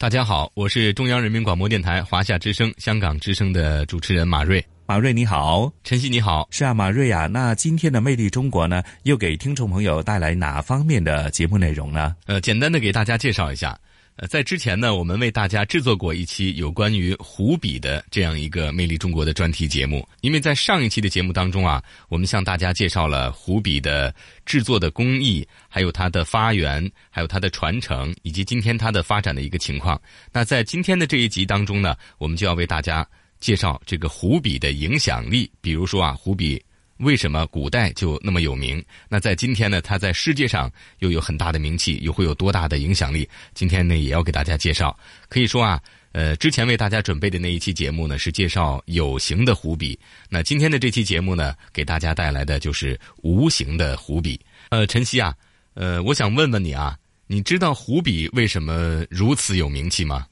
[0.00, 4.64] 大家好，我是中央人民广播电台华夏之声、香港之声的主持人马瑞。
[4.86, 12.14] 马瑞你好，晨曦你好，是啊，马瑞啊，那今天的《魅力中国》呢，又给听众朋友带来哪方面的节目内容呢？
[12.26, 13.76] 呃，简单的给大家介绍一下。
[14.20, 20.04] 呃，在之前呢，我们为大家制作过一期有关于湖笔的这样一个《魅力中国》的专题节目。
[20.22, 24.12] 因为在上一期的节目当中啊，我们向大家介绍了湖笔的
[24.44, 30.00] 制作的工艺，还有它的发源，还有它的传承，以及今天它的发展的一个情况。
[30.32, 33.08] 那在今天的这一集当中呢，我们就要为大家
[33.38, 35.48] 介绍这个湖笔的影响力。
[35.60, 36.60] 比如说啊，湖笔。
[36.98, 38.84] 为什么古代就那么有名？
[39.08, 39.80] 那在今天呢？
[39.80, 43.28] 它在世界上又有很大的名气，又会有多大的影响力？
[43.54, 44.98] 今天呢，也要给大家介绍。
[45.28, 49.98] 可以说啊，呃，之前为大家准备的那一期节目呢，是介绍有形的湖笔。
[50.28, 54.40] 那今天的这期节目呢，给大家带来的就是无形的湖笔。
[54.70, 55.32] 呃，晨曦啊，
[55.74, 60.26] 呃，我想问问你啊，你知道湖笔为什么如此有名气吗？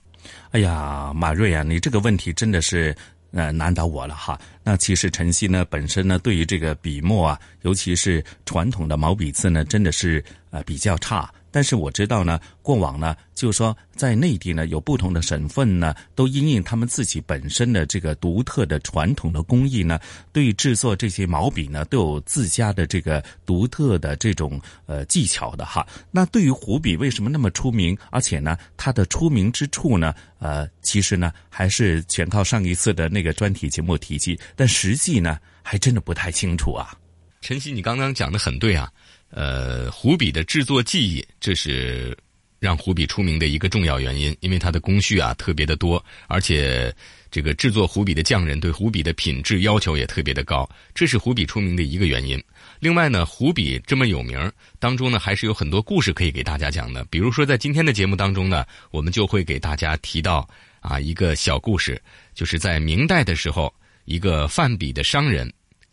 [0.50, 2.92] 哎呀，马瑞啊，你这个问题真的是。
[3.32, 4.38] 呃，难倒我了哈。
[4.62, 11.30] 那其实晨曦呢，本身呢，对于这个笔墨啊，尤其是传统的毛笔字呢，真的是呃比较差。
[11.56, 19.98] 但是我知道呢，过往呢，就是说在内地呢，有不同的省份呢，都因应他们自己本身的这个独特的传统的工艺呢，
[20.34, 25.86] 对制作这些毛笔呢，都有自家的这个独特的这种呃技巧的哈。
[26.10, 27.96] 那对于湖笔为什么那么出名？
[28.10, 36.92] 而且呢，它的出名之处呢，呃，其实呢，还是全靠上一次的那个专题节目提及，但实际呢，还真的不太清楚啊。
[37.40, 38.92] 晨曦，你刚刚讲的很对啊。
[39.30, 42.16] 呃，湖笔的制作技艺，这是
[42.58, 46.94] 让湖笔出名的一个重要原因，因为它的工序啊特别的多，而且
[47.30, 52.42] 这个制作湖笔的匠人对湖笔的品质要求也特别的高，这是湖笔出名的一个原因。
[52.80, 57.04] 另外呢，湖笔这么有名当中呢，还是有很多故事可以给大家讲的。
[57.10, 60.48] 比如说，在今天的节目当中呢，我们就会给大家提到
[60.80, 62.00] 啊一个小故事，
[62.34, 65.52] 就是在明代的时候，一个贩笔的商人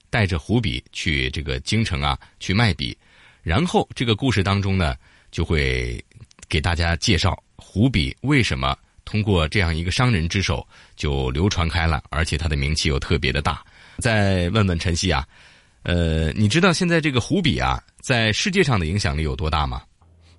[0.10, 2.96] 带着湖笔去这个京城啊去卖笔。
[3.44, 4.96] 然后这个故事当中呢，
[5.30, 6.04] 就会
[6.48, 10.66] 给大家介绍湖笔为什么通过这样一个商人之手
[10.96, 13.62] 就流传开了，而且他的名气又特别的大。
[13.98, 15.28] 再问问晨曦啊，
[15.84, 19.84] 呃，你知道现在这个湖笔啊，在世界上的影响力有多大吗？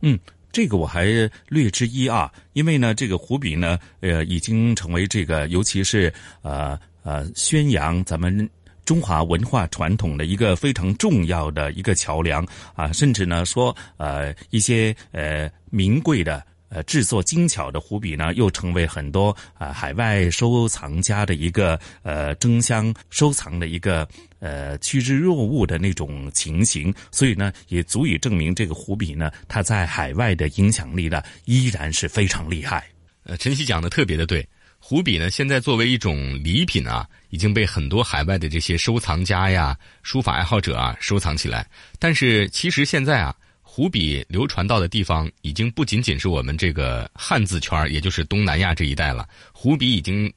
[0.00, 0.18] 嗯，
[0.50, 1.04] 这个我还
[1.48, 8.48] 略知一二，因为呢，这个湖笔呢，呃，已经成为这个，尤其是呃呃，宣扬咱们。
[8.84, 24.06] 中华文化传统的一个非常重要的一个桥梁啊，甚至呢说呃一些呃名贵的呃制作精巧的湖笔呢，又成为很多啊海外收藏家的一个呃争相收藏的一个
[24.38, 32.84] 呃趋之若鹜的那种情形，所以呢也足以证明这个湖笔呢它在海外的影响力呢依然是非常厉害。
[33.24, 34.46] 呃，陈曦讲的特别的对。
[34.86, 41.66] 湖笔呢，现在作为一种礼品啊，已经被很多海外的这些收藏家呀、书法爱好者啊收藏起来。
[41.98, 49.26] 但是其实现在啊，湖笔流传到的地方已经不仅仅是我们这个汉字圈也就是东南亚这一带了。
[49.54, 50.30] 湖笔已经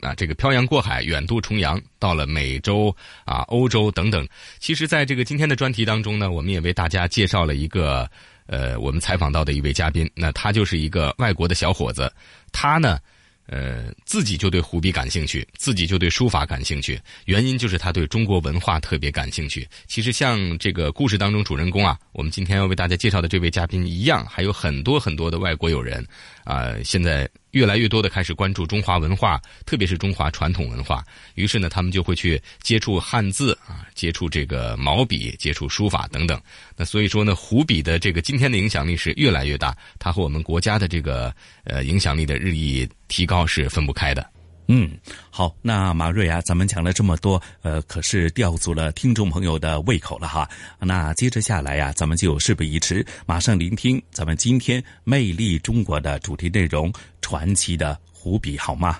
[0.00, 2.94] 啊，这个漂洋过海、远渡重洋，到了美洲
[3.24, 4.26] 啊、欧洲等等。
[4.58, 8.10] 其实，在这个今天的专题当中呢，我们也为大家介绍了一个
[8.46, 10.10] 呃，我们采访到的一位嘉宾。
[10.16, 12.12] 那他就是一个外国的小伙子，
[12.50, 12.98] 他呢。
[13.46, 19.68] 呃，自己就对湖笔感兴趣，自己就对书法感兴趣，原因就是他对中国文化特别感兴趣。
[19.86, 26.06] 其实像这个故事当中主人公啊，我们今天要为大家介绍的这位嘉宾一样，还有很多很多的外国友人
[26.44, 31.04] 啊，现在越来越多的开始关注中华文化，特别是中华传统文化。
[31.36, 36.40] 于是呢，他们就会去接触汉字啊，接触这个毛笔，接触书法等等。
[36.76, 44.33] 那所以说呢，湖笔的这个今天的影响力是越来越大，它和我们国家的这个呃影响力的日益提高是分不开的。
[44.66, 44.90] 嗯，
[45.30, 50.48] 好，那马瑞啊，咱们讲了这么多，呃，可是吊足了听众朋友的胃口了哈。
[50.78, 56.90] 那接着下来呀，咱们就事不宜迟，马上聆听咱们今天《魅力中国》的主题内容——
[57.20, 58.98] 传奇的湖笔，好吗？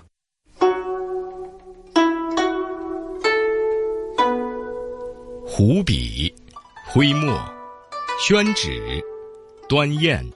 [5.47, 6.35] 湖笔，
[6.85, 7.43] 徽墨，
[8.21, 9.03] 宣纸，
[9.69, 10.29] 端砚，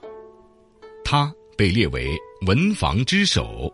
[1.03, 2.17] 它被列为
[2.47, 3.71] 文房之首。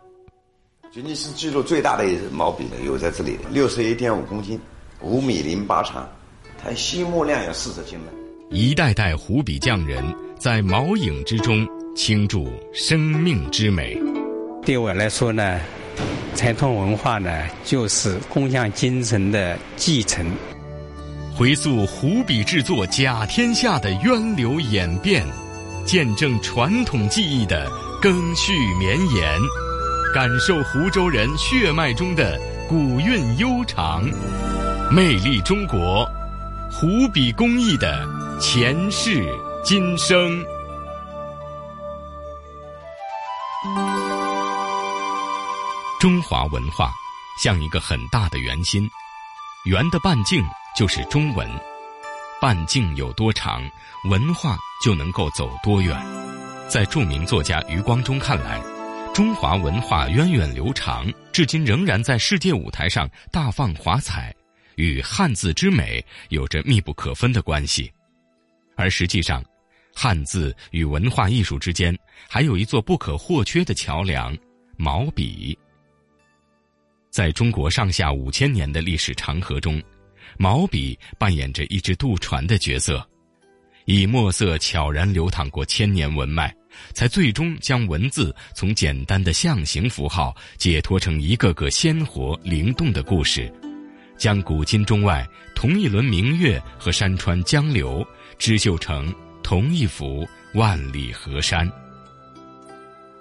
[0.95, 4.57] 吉尼斯纪录最大的毛笔呢，有在这里，六十一点五公斤，
[5.01, 6.09] 五米零八长，
[6.57, 8.13] 它吸墨量有四十斤呢。
[8.49, 10.01] 一代代湖笔匠人
[10.39, 14.01] 在毛影之中倾注生命之美。
[14.63, 15.59] 对我来说呢，
[16.33, 17.29] 传统文化呢，
[17.65, 20.25] 就是工匠精神的继承。
[21.35, 25.27] 回溯湖笔制作甲天下的源流演变，
[25.85, 27.69] 见证传统技艺的
[28.01, 29.64] 更续绵延。
[30.15, 32.39] 感受湖州人血脉中的
[32.69, 34.01] 古韵悠长，
[34.89, 36.09] 魅力中国，
[36.71, 38.07] 湖笔工艺的
[38.39, 39.27] 前世
[39.61, 40.41] 今生。
[45.99, 46.93] 中华文化
[47.43, 48.89] 像一个很大的圆心，
[49.65, 50.41] 圆的半径
[50.77, 51.45] 就是中文，
[52.39, 53.61] 半径有多长，
[54.09, 55.93] 文化就能够走多远。
[56.69, 58.74] 在著名作家余光中看来。
[59.15, 64.35] 中华文化源远流长，至今仍然在世界舞台上大放华彩，
[64.75, 67.89] 与汉字之美有着密不可分的关系。
[68.75, 69.41] 而实际上，
[69.93, 71.97] 汉字与文化艺术之间
[72.27, 74.37] 还有一座不可或缺的桥梁——
[74.75, 75.57] 毛笔。
[77.09, 79.81] 在中国上下五千年的历史长河中，
[80.37, 83.01] 毛笔扮演着一只渡船的角色，
[83.85, 86.53] 以墨色悄然流淌过千年文脉。
[86.93, 93.51] 才最终将文字从简单的象形符号解脱成一个个鲜活灵动的故事，
[94.17, 98.05] 将古今中外同一轮明月和山川江流
[98.37, 99.13] 织绣成
[99.43, 101.69] 同一幅万里河山。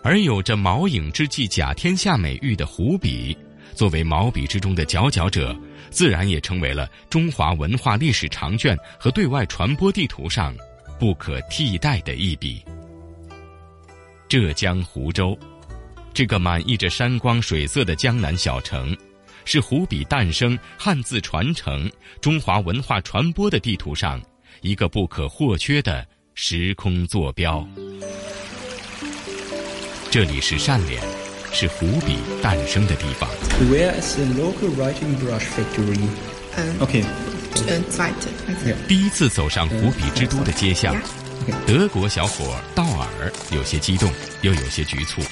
[0.03, 3.35] 而有着“毛影之际甲天下”美誉的湖笔，
[3.75, 5.57] 作为毛笔之中的佼佼者，
[5.89, 10.55] 自然也成为了中华文化历史长卷和对外传播地图上
[11.01, 12.63] 不可替代的一笔。
[14.35, 15.39] 浙江湖州，
[16.13, 18.93] 这个满溢着山光水色的江南小城，
[19.45, 21.89] 是湖笔诞生、汉字传承、
[22.21, 24.21] 中华文化传播的地图上
[24.61, 26.05] 一个不可或缺的
[26.35, 27.65] 时空坐标。
[30.11, 31.01] 这里是善脸，
[31.53, 33.31] 是湖笔诞生的地方。
[33.71, 36.09] Where is the local writing brush factory?
[36.81, 37.05] Okay.
[38.89, 40.93] 第一次走上湖笔之都的街巷。
[41.67, 44.11] 德国小伙道尔有些激动，
[44.43, 45.23] 又有些局促。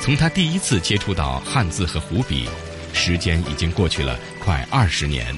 [0.00, 2.48] 从他第一次接触到汉字和湖笔，
[2.92, 5.36] 时间已经过去了快二十年，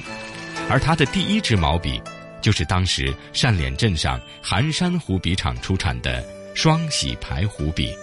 [0.69, 2.01] 而他的第一支毛笔，
[2.41, 6.23] 就是当时善脸镇上寒山湖笔厂出产的。
[6.53, 7.93] 双喜牌湖笔。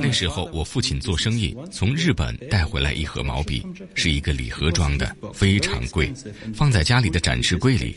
[0.00, 6.12] 那时候我父亲做生意，从日本带回来一盒毛笔，是一个礼盒装的，非常贵，
[6.54, 7.96] 放在家里的展示柜里。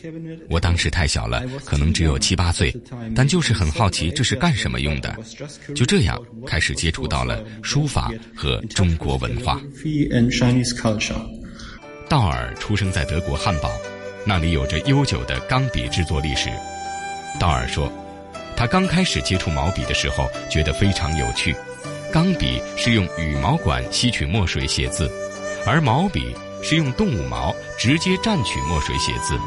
[0.50, 2.74] 我当时太小了，可能只有七八岁，
[3.14, 5.16] 但就是很好奇这是干什么用的。
[5.74, 9.60] 就这样开始接触到了书法和中国文化。
[12.08, 13.70] 道尔出生在德国汉堡，
[14.26, 16.50] 那里有着悠久的钢笔制作历史。
[17.38, 17.90] 道尔说。
[18.58, 21.54] 他刚开始接触毛笔的时候，觉得非常有趣。
[22.12, 25.08] 钢笔是用羽毛管吸取墨水写字，
[25.64, 29.38] 而毛笔是用动物毛直接蘸取墨水写字。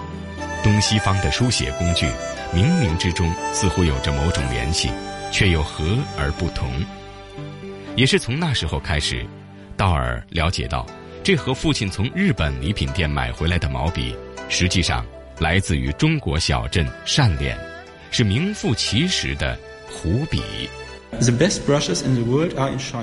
[0.63, 2.06] 东西方的书写工具，
[2.56, 4.89] 冥冥之中似乎有着某种联系，
[5.30, 6.72] 却又和而不同。
[7.98, 9.25] 也是从那时候开始，
[9.75, 10.86] 道尔了解到，
[11.22, 14.15] 这盒父亲从日本礼品店买回来的毛笔，
[14.48, 15.06] 实际上
[15.38, 17.60] 来自于中国小镇善脸。
[18.12, 19.58] 是名副其实的
[19.89, 20.41] 湖笔。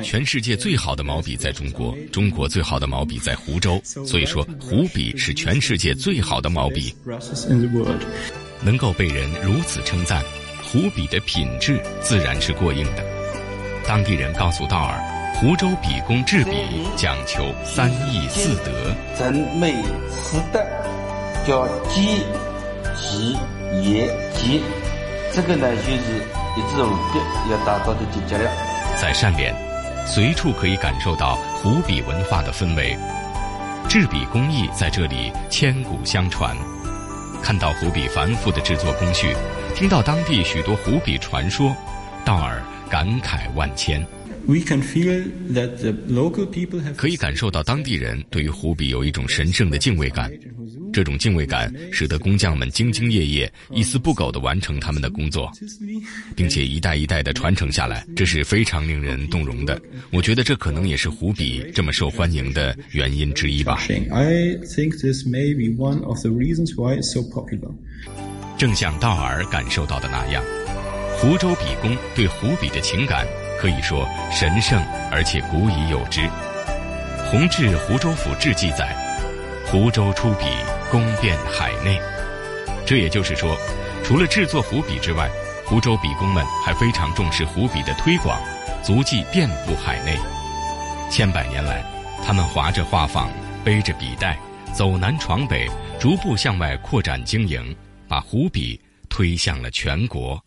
[0.02, 3.80] 全世界最好的毛笔在中国，中国最好的毛笔在湖州。
[3.84, 6.94] 所以说，湖笔是全世界最好的毛笔。
[8.62, 10.22] 能够被人如此称赞，
[10.62, 13.04] 湖笔的品质自然是过硬的。
[13.86, 14.98] 当地人告诉道尔，
[15.34, 16.52] 湖州笔工制笔
[16.96, 18.72] 讲求三艺四德：
[19.18, 19.72] 真、美、
[20.10, 20.60] 实、德，
[21.46, 22.22] 叫积、
[22.96, 23.36] 习、
[23.84, 24.60] 业、节。
[25.32, 26.23] 这个呢，就是
[26.56, 27.18] 一支湖笔
[27.50, 28.50] 要达到的境界了。
[29.00, 29.54] 在善联，
[30.06, 32.97] 随处可以感受到湖笔文化的氛围。
[33.88, 36.56] 制笔工艺在这里千古相传，
[37.42, 39.35] 看到湖笔繁复的制作工序，
[39.75, 41.75] 听到当地许多湖笔传说，
[42.25, 44.04] 道尔感慨万千。
[44.47, 50.30] We can feel that the local people have 可以感受到当地人对于湖笔有一种神圣的敬畏感。
[50.98, 55.48] 这种敬畏感使得工匠们兢兢业业、一丝不苟地完成他们的工作，
[56.34, 59.80] 并且一代一代地传承下来，这是非常令人动容的。
[60.10, 63.78] 我觉得这可能也是湖笔这么受欢迎的原因之一吧。
[68.58, 70.42] 正像道尔感受到的那样，
[71.16, 73.24] 湖州笔工对湖笔的情感
[73.60, 76.22] 可以说神圣而且古已有之。
[77.30, 78.96] 《弘治湖州府志》记载，
[79.64, 80.46] 湖州出笔。
[80.90, 82.00] 功遍海内，
[82.87, 83.57] 这也就是说，
[84.02, 85.30] 除了制作湖笔之外，
[85.66, 88.40] 湖州笔工们还非常重视湖笔的推广，
[88.83, 90.16] 足迹遍布海内。
[91.11, 91.85] 千百年来，
[92.25, 93.28] 他们划着画舫，
[93.62, 94.38] 背着笔袋，
[94.73, 95.68] 走南闯北，
[95.99, 97.76] 逐步向外扩展经营，
[98.09, 98.80] 把湖笔
[99.11, 100.42] 推向了全国。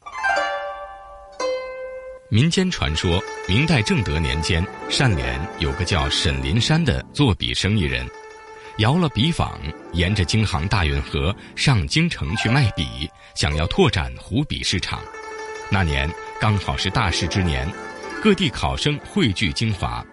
[2.30, 4.66] 民间传说，明代正德年间，
[4.98, 8.10] 单连有个叫沈林山的做笔生意人。
[8.78, 9.60] 摇了笔坊，
[9.94, 15.02] 沿着京杭大运河上京城去卖笔，想要拓展湖笔市场。
[15.70, 16.10] 那年
[16.40, 17.70] 刚好是大事之年，
[18.22, 20.04] 各地考生汇聚京华。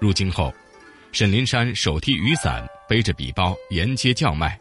[0.00, 0.52] 入京后，
[1.12, 4.58] 沈林山手提雨伞，背着笔包沿街叫卖。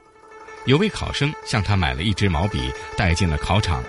[0.66, 3.84] 有位考生向他买了一支毛笔，带进了考场。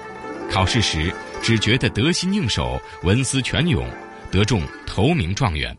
[0.51, 3.87] 考试时只觉得得心应手，文思泉涌，
[4.31, 5.77] 得中头名状元。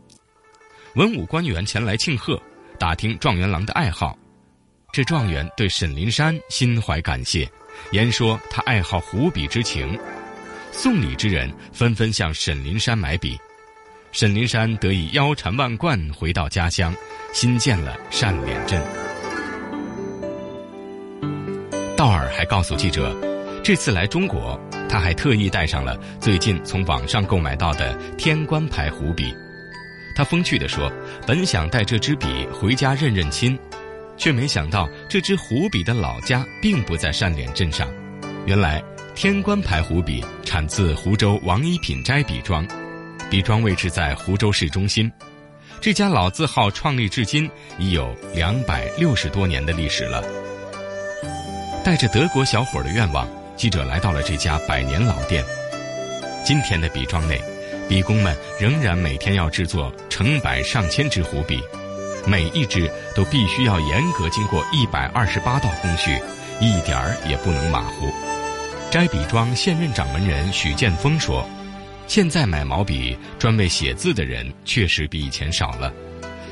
[0.94, 2.40] 文武官员前来庆贺。
[2.78, 4.16] 打听状元郎的爱好，
[4.92, 7.48] 这状元对沈林山心怀感谢，
[7.92, 9.98] 言说他爱好湖笔之情。
[10.72, 13.38] 送礼之人纷纷向沈林山买笔，
[14.10, 16.92] 沈林山得以腰缠万贯回到家乡，
[17.32, 18.82] 新建了单连镇。
[21.96, 23.16] 道尔还告诉记者，
[23.62, 29.32] 这次来中国，他还特意带上了最近从网上购买到的天官牌湖笔。
[30.14, 30.92] 他风趣地说
[31.26, 33.58] ：“本想带这支笔回家认认亲，
[34.16, 37.88] 却没想到这支湖笔的老家并不在单连镇上。
[38.46, 38.80] 原来
[39.16, 42.64] 天官牌湖笔产自湖州王一品斋笔庄，
[43.28, 45.10] 笔庄位置在湖州市中心。
[45.80, 50.22] 这家老字号创立至今已有两百六十多年的历史了。
[51.84, 55.44] 带着德国小伙的愿望，记者来到了这家百年老店。
[56.44, 57.42] 今天的笔庄内。”
[57.88, 61.60] 笔工们仍然每天要制作成百上千支湖笔，
[62.26, 66.18] 每一支都必须要严格经过一百二十八道工序，
[66.60, 68.10] 一点儿也不能马虎。
[68.90, 71.46] 摘笔庄现任掌门人许建峰说
[72.06, 75.92] ：“现在买毛笔专为写字的人确实比以前少了，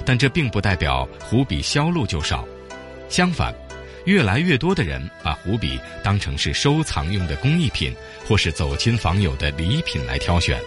[0.04, 2.44] 但这并不代表湖笔销路就少。
[3.08, 3.54] 相反，
[4.04, 7.94] 越来越多的人把湖笔当成是收藏用的工艺品，
[8.26, 10.60] 或是走亲访友的礼品来挑选。”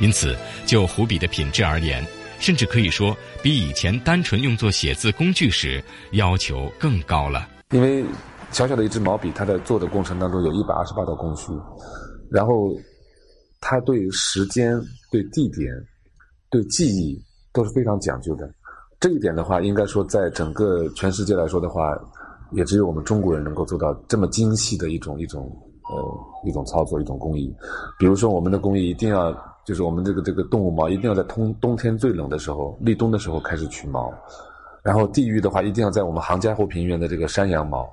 [0.00, 0.34] 因此，
[0.66, 2.02] 就湖笔的品质而言，
[2.38, 7.46] 甚至可以说比以前单纯用作写字工具时要求更高了。
[7.70, 8.02] 因为
[8.50, 11.52] 小小的一支毛笔，它在做的过程当中有一百二十八道工序，
[12.30, 12.74] 然后
[13.60, 14.80] 它对时间、
[15.12, 15.70] 对地点、
[16.48, 18.50] 对记忆都是非常讲究的。
[18.98, 21.94] 这一点的话，应该说在整个全世界来说的话，
[22.52, 25.42] 也只有我们中国人能够做到这么精细的一种一种
[25.90, 27.54] 呃一种操作、一种工艺。
[27.98, 29.30] 比如说，我们的工艺一定要。
[29.70, 34.12] 就是我们这个这个动物毛一定要在冬冬天最冷的时候立冬的时候开始取毛，
[34.82, 37.88] 然后地域的话一定要在我们杭嘉湖平原的这个山羊毛，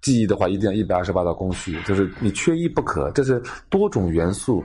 [0.00, 4.64] 记忆的话一定要一百二十八道工序，就是你缺一不可，这是多种元素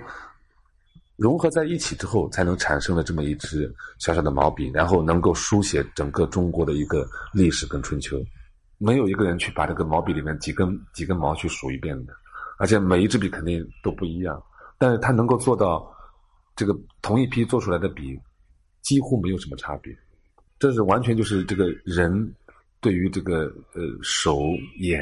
[1.17, 8.15] 融合在一起之后才能产生了这么一支小小的毛笔，然后能够书写整个中国的一个历史跟春秋，
[8.77, 12.13] 没有一个人去把这个毛笔里面几根几根毛去数一遍的，
[12.59, 14.41] 而且每一支笔肯定都不一样，
[14.77, 15.92] 但是他能够做到。
[16.55, 18.19] 这个同一批做出来的笔，
[18.81, 19.95] 几乎没有什么差别，
[20.59, 22.33] 这是完全就是这个人
[22.79, 24.41] 对于这个呃手
[24.79, 25.01] 眼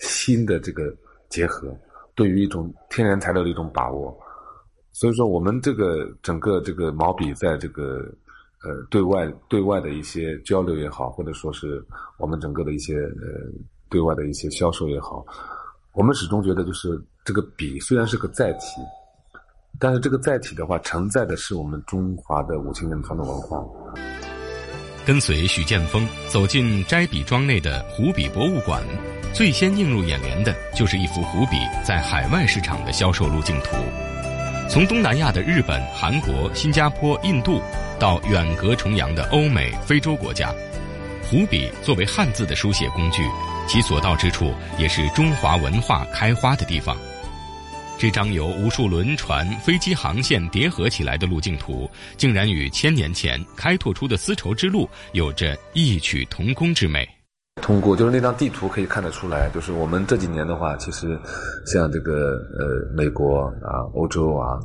[0.00, 0.94] 心的这个
[1.28, 1.76] 结合，
[2.14, 4.16] 对于一种天然材料的一种把握。
[4.92, 7.98] 所以说，我们这个整个这个毛笔在这个
[8.64, 11.84] 呃对外对外的一些交流也好，或者说是
[12.18, 13.52] 我们整个的一些呃
[13.90, 15.26] 对外的一些销售也好，
[15.92, 18.80] 我们始终觉得就是这个笔虽然是个载体。
[19.78, 23.62] 但是这个载体的话，承载的是我们中华的五千年传统文化。
[25.04, 28.82] 跟随许建峰走进斋笔庄内的湖笔博物馆，
[29.32, 33.76] 最先映入眼帘的就是一幅湖笔在海外市场的销售路径图。
[34.68, 37.60] 从东南亚的日本、韩国、新加坡、印度，
[38.00, 40.52] 到远隔重洋的欧美、非洲国家，
[41.22, 43.22] 湖笔作为汉字的书写工具，
[43.68, 46.96] 其所到之处也是中华文化开花的地方。
[47.98, 51.88] 这张由无数轮船、飞机航线叠合起来的路径图，
[52.18, 57.08] 竟然与千年前开拓出的丝绸之路有着异曲同工之美。
[57.62, 61.18] 通过就是那张地图可以看得出来，就是我们这几年的话，其实
[61.64, 64.60] 像这个呃美国啊、欧洲啊，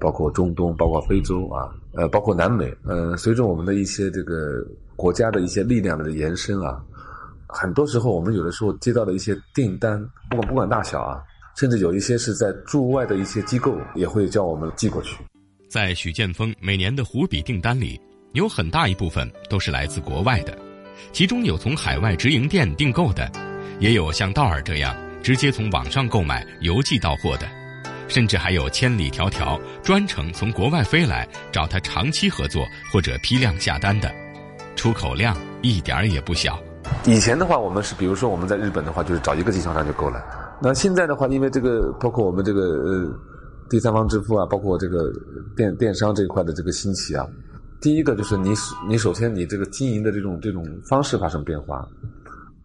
[0.00, 4.60] 包括中东、包括非洲啊，呃，包括南美，呃，随着我们的一些这个
[4.96, 6.82] 国家的一些力量的延伸啊，
[7.46, 11.22] 很多时候我们有的时候接到的一些订单，不管不管大小啊。
[11.56, 15.16] 甚至有一些是在驻外的一些机构也会叫我们寄过去。
[15.68, 18.00] 在许建峰每年的湖笔订单里，
[18.32, 20.56] 有很大一部分都是来自国外的，
[21.12, 23.30] 其中有从海外直营店订购的，
[23.78, 27.48] 也有像道尔这样直接从网上购买邮寄到货的，
[28.08, 34.12] 甚至还有千里迢迢专程从国外飞来找他长期合作或者批量下单的，
[34.76, 36.58] 出口量一点儿也不小。
[37.06, 40.41] 以前的话，我们是比如说我们在日本的话，就是找一个经销商就够了。
[40.62, 43.10] 那现在的话，因为这个包括我们这个呃
[43.68, 45.12] 第三方支付啊，包括这个
[45.56, 47.26] 电电商这一块的这个兴起啊，
[47.80, 48.50] 第一个就是你
[48.88, 51.84] 你首先你这个经营的这种这种方式发生变化，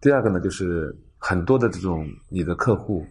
[0.00, 3.04] 第二个呢就是很多的这种你的客户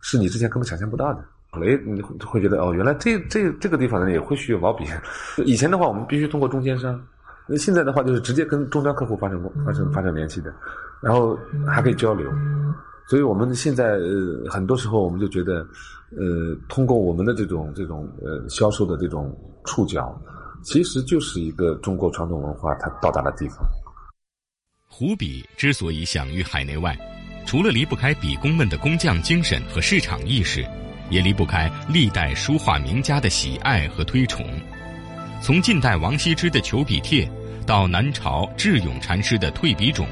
[0.00, 1.20] 是你之前根本想象不到的，
[1.52, 4.84] 哎，你会觉得哦，原来这这这个地方呢也会需要毛笔。
[5.44, 6.98] 以前的话，我们必须通过中间商，
[7.46, 10.50] 那现在的话就是直接跟终端客户发生发生发生联系的，
[11.02, 12.32] 然后还可以交流。
[13.08, 15.58] 所以我们现在呃，很多时候我们就觉得，
[16.16, 20.18] 呃，通过我们的这种这种呃销售的这种触角，
[20.62, 23.58] 其实就是一个中国传统文化它到达的地方。
[24.88, 26.96] 湖笔之所以享誉海内外，
[27.44, 30.64] 除了离不开笔工们的工匠精神和市场意识，
[31.10, 34.46] 也离不开历代书画名家的喜爱和推崇。
[35.42, 37.26] 从近代王羲之的《求笔帖》，
[37.66, 40.06] 到南朝智勇禅师的《退笔种》。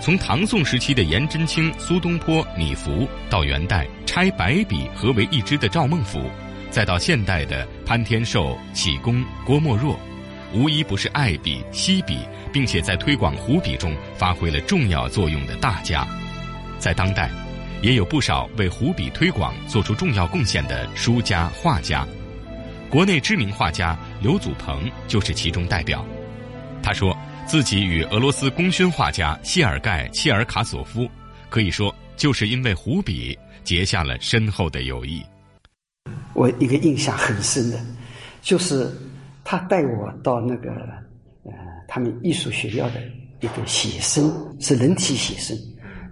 [0.00, 6.24] 从唐宋时期的颜真卿、苏东坡、米芾，到元代拆白笔合为一支的赵孟頫，
[6.68, 9.98] 再到现代的潘天寿、启功、郭沫若，
[10.52, 12.18] 无一不是爱笔、惜笔，
[12.52, 16.06] 并且在推广湖笔中发挥了重要作用的大家。
[16.78, 17.30] 在当代，
[17.80, 22.06] 也有不少为湖笔推广做出重要贡献的书家、画家。
[22.90, 26.04] 国内知名画家刘祖鹏就是其中代表。
[26.82, 27.16] 他说。
[27.46, 31.08] 自己与俄罗斯功勋画家谢尔盖·切尔卡索夫，
[31.50, 35.22] 可以说就是因为湖笔结下了深厚的友谊。
[36.32, 37.78] 我一个印象很深的，
[38.40, 38.90] 就是
[39.44, 40.70] 他带我到那个
[41.44, 41.52] 呃
[41.86, 43.00] 他们艺术学校的
[43.40, 45.56] 一个写生，是人体写生，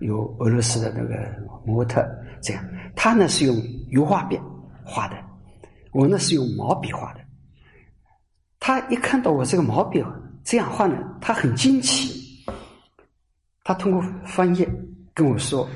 [0.01, 1.17] 有俄罗斯的那个
[1.65, 2.07] 模特
[2.43, 2.65] 这样。
[2.95, 3.57] 他呢是用
[3.89, 4.39] 油画笔
[4.85, 5.17] 画的，
[5.93, 7.21] 我呢是用毛笔画的。
[8.61, 10.05] 他一看到我这个毛笔。
[10.45, 12.21] 这样画呢，他很惊奇。
[13.65, 14.69] 他通过翻页
[15.15, 15.69] 跟我说：“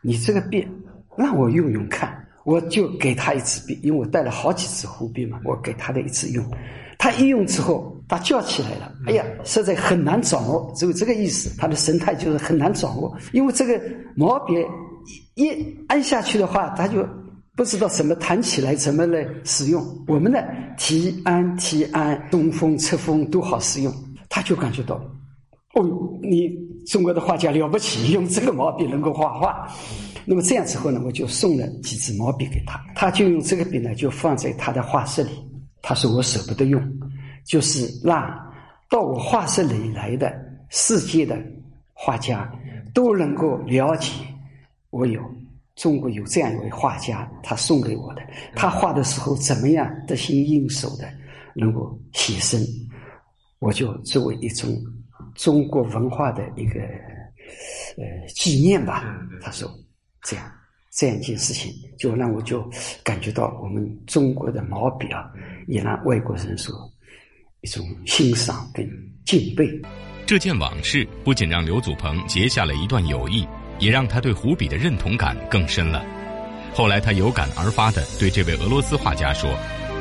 [0.00, 0.66] 你这个笔
[1.16, 6.44] 让我用用看。”我就给他一支笔，因为我带了好几支湖笔嘛，我给他的一支用。
[6.98, 13.16] 他一用之后，他叫起来了：“哎呀，实在很难掌握。”只有这个意思，他的神态就是很难掌握。
[13.32, 13.80] 因为这个
[14.14, 14.54] 毛笔
[15.36, 15.50] 一
[15.88, 17.06] 按下去的话，他就
[17.56, 19.82] 不知道怎么弹起来，怎么来使用。
[20.06, 20.38] 我们呢，
[20.76, 23.90] 提按提按，东风侧风都好使用。
[24.34, 24.96] 他就感觉到，
[25.74, 26.50] 哦，你
[26.88, 29.68] 中国的画家了不起，用这个毛笔能够画画。
[30.24, 35.30] 那么这样之后呢，我就送了几支毛笔给他，他就用这个笔呢，就放在他的画室里。
[35.82, 36.82] 他说我舍不得用，
[37.44, 38.28] 就是让
[38.90, 40.34] 到我画室里来的
[40.68, 41.40] 世界的
[41.92, 42.52] 画家
[42.92, 44.10] 都能够了解，
[44.90, 45.22] 我有
[45.76, 48.22] 中国有这样一位画家，他送给我的，
[48.56, 51.08] 他画的时候怎么样得心应手的，
[51.54, 52.60] 能够写生。
[53.64, 54.68] 我就作为一种
[55.34, 56.80] 中国文化的一个
[57.96, 59.18] 呃纪念吧。
[59.40, 59.66] 他说
[60.22, 60.52] 这样
[60.92, 62.62] 这样一件事情，就让我就
[63.02, 65.30] 感觉到我们中国的毛笔啊，
[65.66, 66.76] 也让外国人所
[67.62, 68.86] 一种欣赏跟
[69.24, 69.66] 敬佩。
[70.26, 73.48] 这件往事不仅让刘祖鹏结下了一段友谊，
[73.78, 76.04] 也让他对湖笔的认同感更深了。
[76.74, 79.50] 后来他有感而发的对这位俄罗斯画家说：“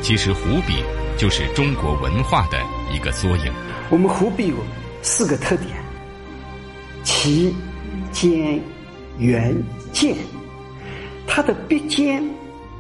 [0.04, 0.84] 其实湖笔。”
[1.16, 2.58] 就是中国文化的
[2.92, 3.54] 一个缩影。
[3.92, 4.56] 我们湖笔有
[5.04, 5.70] 四个特点：
[7.04, 7.54] 齐、
[8.12, 8.60] 尖、
[9.20, 9.56] 圆、
[9.92, 10.16] 健。
[11.28, 12.28] 它的笔尖、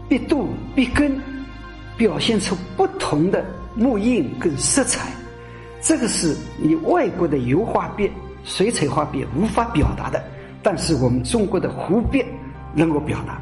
[0.09, 1.21] 笔肚、笔根
[1.95, 5.11] 表现出不同的木印跟色彩，
[5.79, 8.11] 这个是你外国的油画笔、
[8.43, 10.21] 水彩画笔无法表达的，
[10.63, 12.25] 但是我们中国的湖笔
[12.73, 13.39] 能够表达。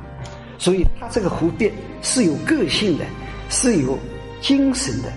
[0.57, 3.05] 所以它这个湖笔是有个性的。
[3.51, 3.99] 是有
[4.39, 5.13] 精神的，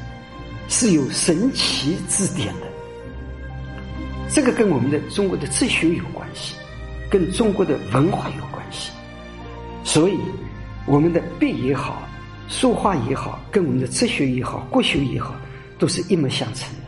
[0.68, 2.66] 是有神奇之点的。
[4.28, 6.56] 这个跟我们的中国的哲学有关系，
[7.08, 8.90] 跟中国的文化有关系。
[9.84, 10.18] 所以，
[10.84, 12.02] 我们的笔也好，
[12.48, 15.40] 书画也好，跟我们的哲学也好，国学也好，
[15.78, 16.80] 都是一脉相承的。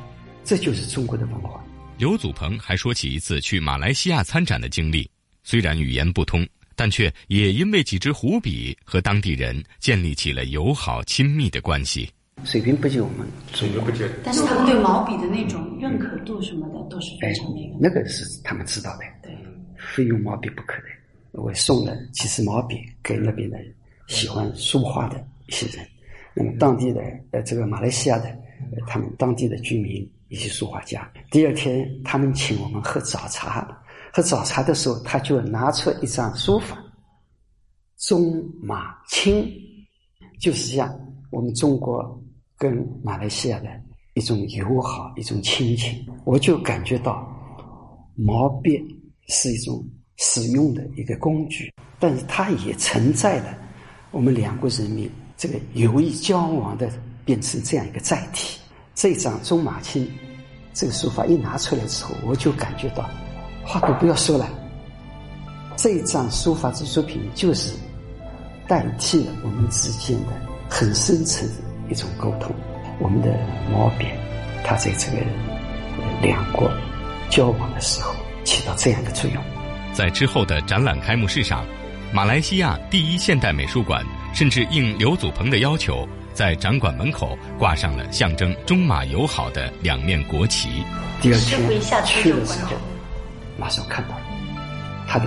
[0.42, 1.64] 这就是中国的文化。
[1.96, 5.09] 刘祖鹏还说起一次去马来西亚参展的经历，
[5.44, 6.44] 虽然语言不通，
[6.77, 12.09] 但却也因为几支湖笔和当地人建立起了友好亲密的关系。
[12.45, 17.77] 水平不及我们，水平不及，但是他们对毛笔的那种认可度什么的都是非常那个。
[17.81, 19.35] 那个是他们知道的，对，
[19.77, 21.41] 非用毛笔不可的。
[21.43, 23.59] 我送了几支毛笔给那边的
[24.07, 25.85] 喜欢书画的一些人，
[26.35, 28.27] 那么当地的呃这个马来西亚的
[28.87, 30.09] 他们当地的居民。
[30.29, 31.09] 一些书画家。
[31.31, 33.81] 第二天，他们请我们喝早茶。
[34.12, 36.79] 喝早茶的时候，他就拿出一张书法，
[37.99, 39.47] 中马青，
[40.40, 40.99] 就是像
[41.31, 42.23] 我们中国
[42.57, 43.69] 跟马来西亚的
[44.14, 46.07] 一种友好、一种亲情。
[46.25, 47.27] 我就感觉到，
[48.14, 48.83] 毛笔
[49.29, 49.85] 是一种
[50.16, 53.59] 使用的一个工具，但是它也存在了
[54.11, 56.90] 我们两国人民这个友谊交往的，
[57.25, 58.59] 变成这样一个载体。
[58.95, 60.11] 这张钟马青
[60.73, 63.07] 这个书法一拿出来之后，我就感觉到，
[63.66, 64.48] 话都不要说了，
[65.76, 67.74] 这一张书法之作品就是
[68.68, 70.33] 代替了我们之间的
[70.70, 71.55] 很深层的
[71.90, 72.55] 一种沟通。
[73.00, 73.29] 我们的
[73.72, 74.07] 毛笔，
[74.64, 75.18] 它在这个
[76.22, 76.70] 两国
[77.29, 79.42] 交往的时候起到这样的作用。
[79.92, 81.66] 在之后的展览开幕式上，
[82.12, 86.09] 马来西亚第一现代美术馆甚至应刘祖鹏的要求。
[86.33, 90.85] 在展馆门口挂上了象征中马友好的两面国旗。
[91.22, 91.59] 第二天
[92.05, 92.72] 去的时候，
[93.59, 94.14] 马上看到
[95.07, 95.27] 他的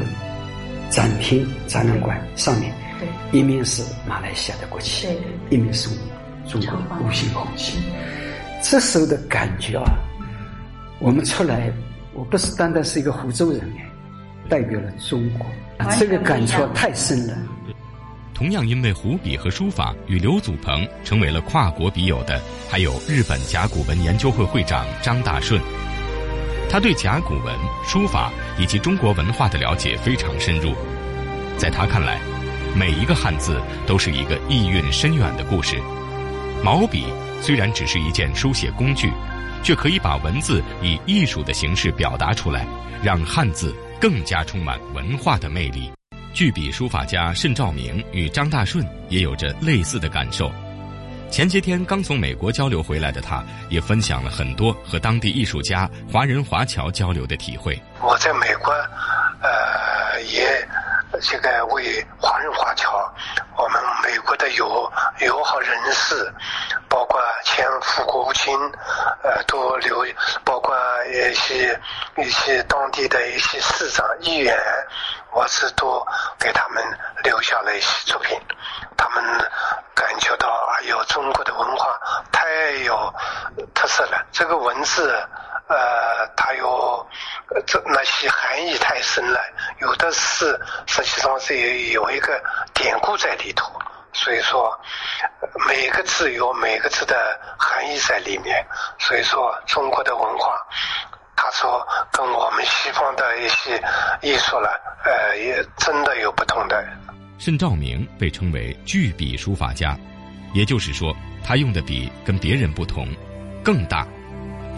[0.89, 2.74] 展厅展览馆上面，
[3.32, 5.08] 一面是马来西亚的国旗，
[5.50, 5.89] 一面是
[6.48, 6.74] 中国
[7.06, 7.78] 五星红旗。
[8.62, 9.92] 这时候的感觉啊，
[11.00, 11.72] 我们出来，
[12.13, 13.89] 我不是单单是一个湖州人哎，
[14.50, 15.46] 代表了中国，
[15.98, 17.38] 这个感触太深了。
[18.34, 25.62] 同样因为湖笔和书法与刘祖鹏成为了跨国笔友的，还有日本甲骨文研究会会长张大顺。
[26.69, 30.75] 他对甲骨文、书法以及中国文化的了解非常深入。
[31.58, 32.19] 在他看来，
[32.75, 35.82] 每一个汉字都是一个意蕴深远的故事。
[36.63, 37.05] 毛笔
[37.41, 39.12] 虽然只是一件书写工具，
[39.63, 42.67] 却可以把文字以艺术的形式表达出来，
[43.03, 45.91] 让汉字更加充满文化的魅力。
[46.34, 50.51] 巨笔书法家盛兆明与张大顺也有着类似的感受。
[51.30, 57.80] 前些天刚从美国交流回来的他，也分享了很多和当地艺术家、华人华侨交流的体会。
[58.02, 58.72] 我在美国，
[59.42, 60.68] 呃，也
[61.21, 63.12] 这个为华人华侨，
[63.58, 66.34] 我们美国的友友好人士，
[66.88, 68.58] 包括前副国务卿，
[69.23, 70.05] 呃，都留，
[70.43, 70.75] 包括
[71.08, 71.79] 一些
[72.17, 74.58] 一些当地的一些市长、议员。
[75.32, 76.03] 我是都
[76.39, 76.84] 给他们
[77.23, 78.36] 留下了一些作品，
[78.97, 79.23] 他们
[79.93, 81.99] 感觉到哎呦，中国的文化
[82.32, 83.13] 太有
[83.75, 84.25] 特色了。
[84.32, 85.13] 这个文字，
[85.69, 87.08] 呃，它有
[87.65, 89.39] 这那些含义太深了，
[89.79, 93.71] 有的是实际上是有有一个典故在里头，
[94.12, 94.77] 所以说
[95.67, 98.65] 每个字有每个字的含义在里面。
[98.97, 100.60] 所以说，中国的文化。
[101.41, 103.82] 他说：“跟我们西方的一些
[104.21, 104.69] 艺术了，
[105.05, 106.86] 呃，也真的有不同的。”
[107.39, 109.97] 盛兆明被称为巨笔书法家，
[110.53, 113.08] 也就是说，他用的笔跟别人不同，
[113.63, 114.05] 更大，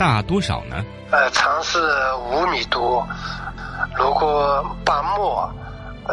[0.01, 0.83] 大多少呢？
[1.11, 1.77] 呃，长是
[2.31, 3.07] 五米多，
[3.95, 5.47] 如果把墨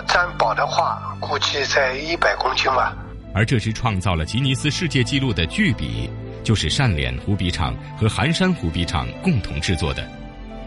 [0.07, 2.95] 占饱的话，估计在一百公斤吧。
[3.35, 6.11] 而这支创造了吉尼斯世界纪录的巨笔，
[6.45, 10.07] 就是善脸湖笔厂和寒山湖笔厂共同制作的。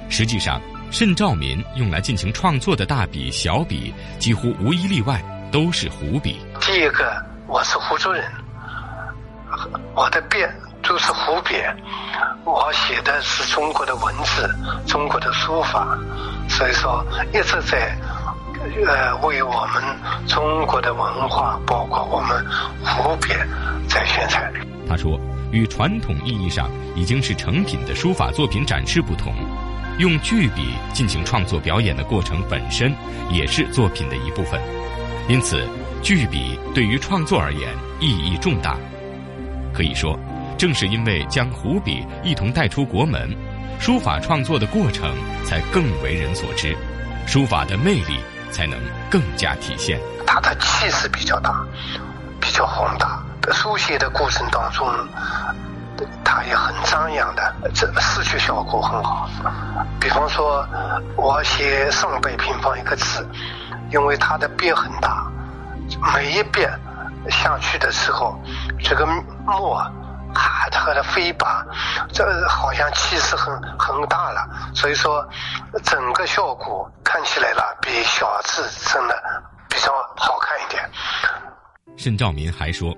[0.10, 6.44] 实际上，盛兆民用来进行创作的大笔、小笔，几乎无一例外都是湖笔。
[6.60, 8.26] 第一个，我是湖州人，
[9.94, 10.40] 我的笔
[10.84, 11.56] 都是湖笔，
[12.44, 14.50] 我写的是中国的文字、
[14.88, 15.98] 中国的书法，
[16.50, 17.96] 所以说一直在
[18.86, 19.84] 呃为我们
[20.28, 22.46] 中国的文化，包括我们
[22.84, 23.30] 湖笔
[23.88, 24.52] 在宣传。
[24.88, 25.20] 他说，
[25.52, 29.34] 与传统意义上已经是成品的书法作品展示不同。
[29.98, 32.94] 用巨笔进行创作表演的过程本身
[33.30, 34.60] 也是作品的一部分，
[35.28, 35.67] 因此
[36.02, 38.76] 巨笔对于创作而言意义重大。
[39.74, 40.17] 可以说，
[40.62, 43.36] 正是因为将湖笔一同带出国门，
[43.80, 45.12] 书法创作的过程
[45.43, 46.78] 才更为人所知，
[47.26, 48.19] 书法的魅力
[48.52, 50.00] 才能更加体现。
[50.28, 51.65] 它的气势比较大，
[52.39, 54.88] 比较宏大，书写的过程当中，
[56.24, 59.28] 它也很张扬的，这视觉效果很好。
[60.00, 60.63] 比方说，
[61.15, 63.28] 我写上百平方一个字，
[63.91, 65.26] 因为它的笔很大，
[66.13, 66.62] 每一笔
[67.32, 68.39] 下去的时候，
[68.84, 69.08] 这个
[69.43, 69.84] 墨
[70.34, 71.65] 啊，它的飞拔，
[72.13, 74.48] 这好像气势很很大了。
[74.74, 75.28] 所以说，
[75.84, 79.15] 整个效果看起来了，比小字真的
[79.70, 80.89] 比较好看一点。
[81.98, 82.96] 盛兆民还说，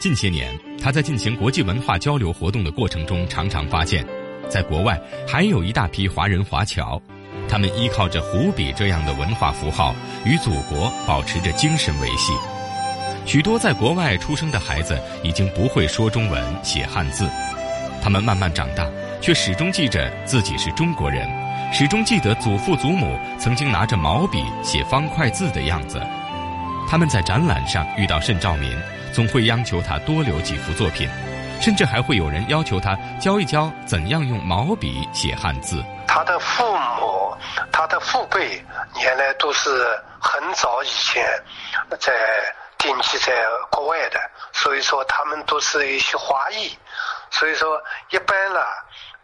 [0.00, 4.06] 近些年他在进行国际文化交流活动的过程中，常常发现，
[4.48, 7.00] 在国外还有一大批华人华侨，
[7.48, 12.32] 他们依靠着湖笔这样的文化符号，与祖国保持着精神维系。
[13.24, 17.28] 许多在国外出生的孩子已经不会说中文、写汉字，
[18.02, 18.86] 他们慢慢长大，
[19.20, 21.26] 却始终记着自己是中国人，
[21.72, 26.02] 始终记得祖父祖母曾经拿着毛笔写方块字的样子。
[26.88, 28.76] 他们在展览上遇到盛兆民，
[29.12, 31.08] 总会央求他多留几幅作品，
[31.60, 35.82] 甚至还会有人要求他教一教怎样用毛笔写汉字。
[36.06, 37.34] 他的父母、
[37.70, 38.62] 他的父辈
[39.02, 39.70] 原来都是
[40.20, 41.24] 很早以前
[41.98, 42.12] 在
[42.82, 43.32] 定居在
[43.70, 44.20] 国外的，
[44.52, 46.76] 所以说他们都是一些华裔，
[47.30, 48.60] 所以说一般呢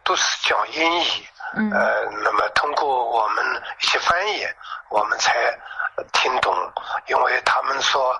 [0.05, 1.29] 都是讲英语。
[1.57, 1.71] 嗯。
[1.73, 4.47] 呃，那么通过我们一些翻译，
[4.89, 5.35] 我们才。
[6.13, 6.55] 听懂，
[7.09, 8.13] 因为他们说，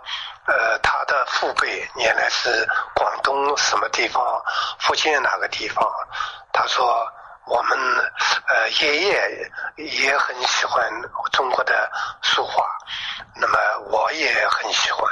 [0.47, 4.21] 呃，他的父辈原来是广东什么地方，
[4.81, 5.89] 福建哪个地方。
[6.53, 7.07] 他说，
[7.47, 7.79] 我们
[8.49, 10.83] 呃爷爷也很喜欢
[11.31, 11.89] 中国的
[12.21, 12.67] 书画，
[13.37, 13.57] 那么
[13.93, 15.09] 我也很喜欢，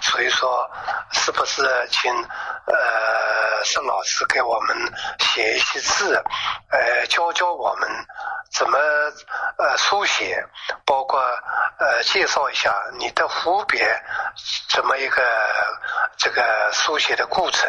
[0.00, 0.70] 所以说，
[1.12, 2.12] 是不是请
[2.66, 4.76] 呃盛老师给我们
[5.18, 6.22] 写一些字，
[6.70, 7.88] 呃教教我们。
[8.54, 8.78] 怎么
[9.56, 10.44] 呃书写，
[10.84, 11.18] 包括
[11.78, 13.82] 呃介绍一下你的湖别
[14.68, 15.22] 怎么一个
[16.18, 17.66] 这个书写的过程，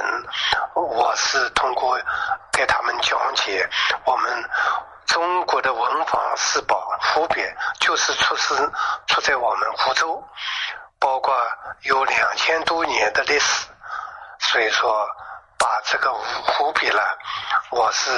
[0.75, 1.97] 我是通过
[2.51, 3.65] 给他们讲解，
[4.03, 4.49] 我们
[5.05, 7.49] 中国的文房四宝湖匾
[7.79, 8.69] 就是出自
[9.07, 10.21] 出在我们湖州，
[11.03, 11.35] 包括
[11.81, 13.67] 有两千多年的历史，
[14.39, 15.05] 所以说
[15.59, 17.01] 把这个湖别了，
[17.71, 18.09] 我是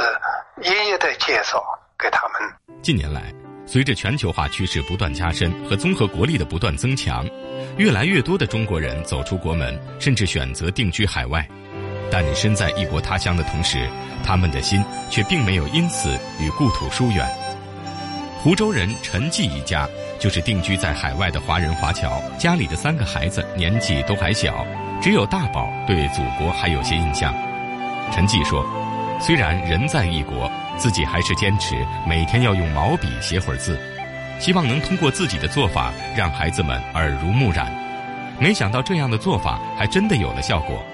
[0.62, 1.64] 一一的介绍。
[1.98, 2.42] 给他们。
[2.84, 3.34] 近年来，
[3.66, 7.26] 随着全球化趋势不断加深和综合国力的不断增强，
[7.78, 11.48] 越来越多的中国人走出国门，甚至选择定居海外。
[12.12, 13.90] 但身在异国他乡的同时，
[14.26, 17.26] 他们的心却并没有因此与故土疏远。
[18.46, 24.64] 湖州人陈继一家就是定居在海外的华人华侨，家里的三个孩子年纪都还小，
[25.02, 27.34] 只有大宝对祖国还有些印象。
[28.14, 28.64] 陈继说
[29.20, 31.74] ：“虽然人在异国。”自己还是坚持
[32.06, 33.80] 每天要用毛笔写会儿字，
[34.40, 37.74] 希望能通过自己的做法让孩子们耳濡目染。
[38.40, 40.86] 没想到这样的做法还真的有了效果。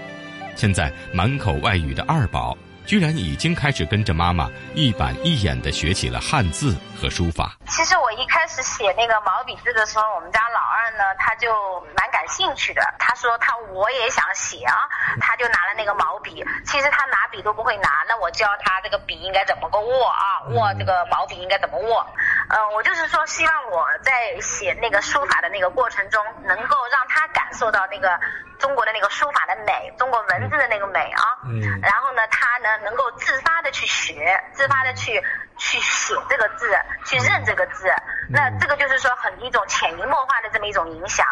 [0.55, 2.57] 现在满口外语的二宝。
[2.85, 7.55] 居然已经开始跟着妈妈一板一眼地学起了汉字和书法。
[7.67, 12.81] 其实我一开始写那个毛笔字的时候，我们家老二呢，他就蛮感兴趣的。
[12.99, 14.75] 他说他我也想写啊，
[15.21, 16.43] 他就拿了那个毛笔。
[16.65, 22.05] 其实他拿笔都不会拿，那我教他这个笔应该怎么个握啊，握这个毛笔应该怎么握。
[22.49, 28.19] 嗯，我就是说希望我在写那个书法的那个过程中，能够让他感受到那个。
[28.61, 35.21] 中国的那个书法的美，中国文字的那个美啊，嗯，然后呢，他呢能够自发的去学，自发的去
[35.57, 36.67] 去写这个字，
[37.05, 37.87] 去认这个字，
[38.29, 41.25] 那这个就是说很一种潜移默化的这么一种影响。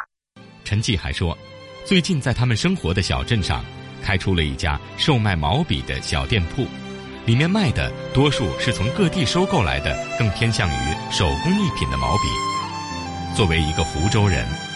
[0.63, 1.38] 陈继还说，
[1.86, 3.63] 最近在他们生活的小镇上，
[4.04, 6.67] 开出了一家售卖毛笔的小店铺，
[7.25, 13.36] 里面卖的多数是从各地收购来的，更偏向于手工艺品的毛笔。
[13.36, 14.68] 作为一个湖州人。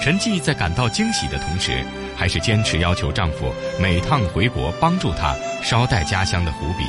[0.00, 1.84] 陈记在感到惊喜的同时，
[2.16, 6.84] 还是坚持要求丈夫每趟回国帮助她捎带家乡的湖笔，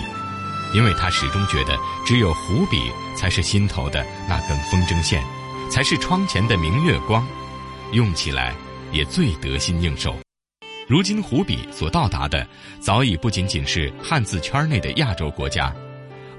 [0.74, 2.78] 因为她始终觉得只有湖笔
[3.18, 5.24] 才是心头的那根风筝线，
[5.72, 7.28] 才是窗前的明月光，
[7.94, 8.54] 用起来
[8.92, 10.16] 也最得心应手。
[10.88, 12.48] 如今湖笔所到达的
[12.80, 15.74] 早已不仅仅是汉字圈内的亚洲国家，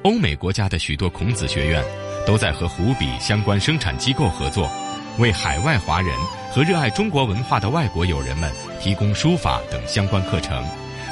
[0.04, 1.84] 欧美国家的许多孔子学院
[2.26, 4.70] 都在和湖笔相关生产机构合作，
[5.20, 6.12] 为海外华人。
[6.52, 10.64] 和热爱中国文化的外国友人们提供书法等相关课程，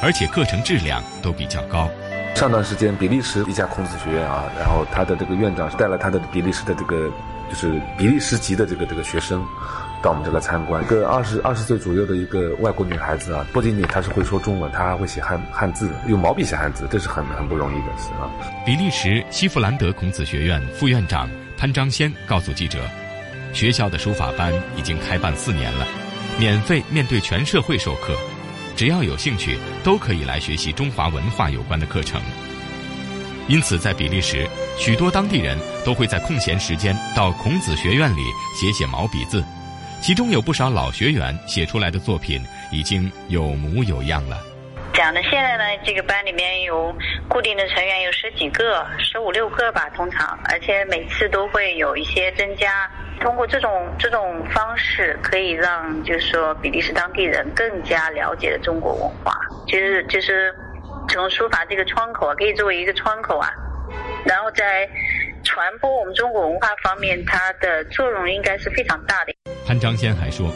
[0.02, 1.88] 而且课程质量都比较高。
[2.34, 7.08] 上段时间，比利时一家孔子学院啊，然后他的这个院长带了他的比利时的这个
[7.48, 9.46] 就是比利时籍的这个这个学生
[10.02, 10.82] 到我们这来参观。
[10.82, 18.26] 一个二十二十岁左右的一个外国女孩子啊，不仅仅她是会说中文，她还会写汉汉字，用毛笔写汉字，这是很很不容易的事啊。
[18.66, 22.80] 比利时西弗兰德孔子学院副院长潘章先告诉记者。
[23.58, 25.84] 学校的书法班已经开办四年了，
[26.38, 28.16] 免费面对全社会授课。
[28.76, 32.22] 只要有兴趣，都可以来学习中华文化有关的课程。
[33.48, 38.22] 因此，在比利时，许多当地人都会在空闲时间到孔子学院里
[38.54, 39.42] 写写毛笔字，
[40.00, 42.40] 其中有不少老学员写出来的作品
[42.70, 44.38] 已经有模有样了。
[44.94, 46.94] 讲的现在呢，这个班里面有
[47.28, 52.88] 固定的成员有十几个、十五六个吧，通常，而且每次都会有一些增加。
[53.18, 59.34] 通过这种这种方式，可以让就是说比利时当地人更加了解了中国文化，
[59.66, 60.54] 就是就是。
[61.10, 63.48] 从书法这个窗口啊，可以作为一个窗口啊，
[64.26, 64.86] 然后在
[65.42, 69.32] 传播我们中国文化方面，它的作用应该是非常大的。
[69.66, 70.52] 潘章先还说，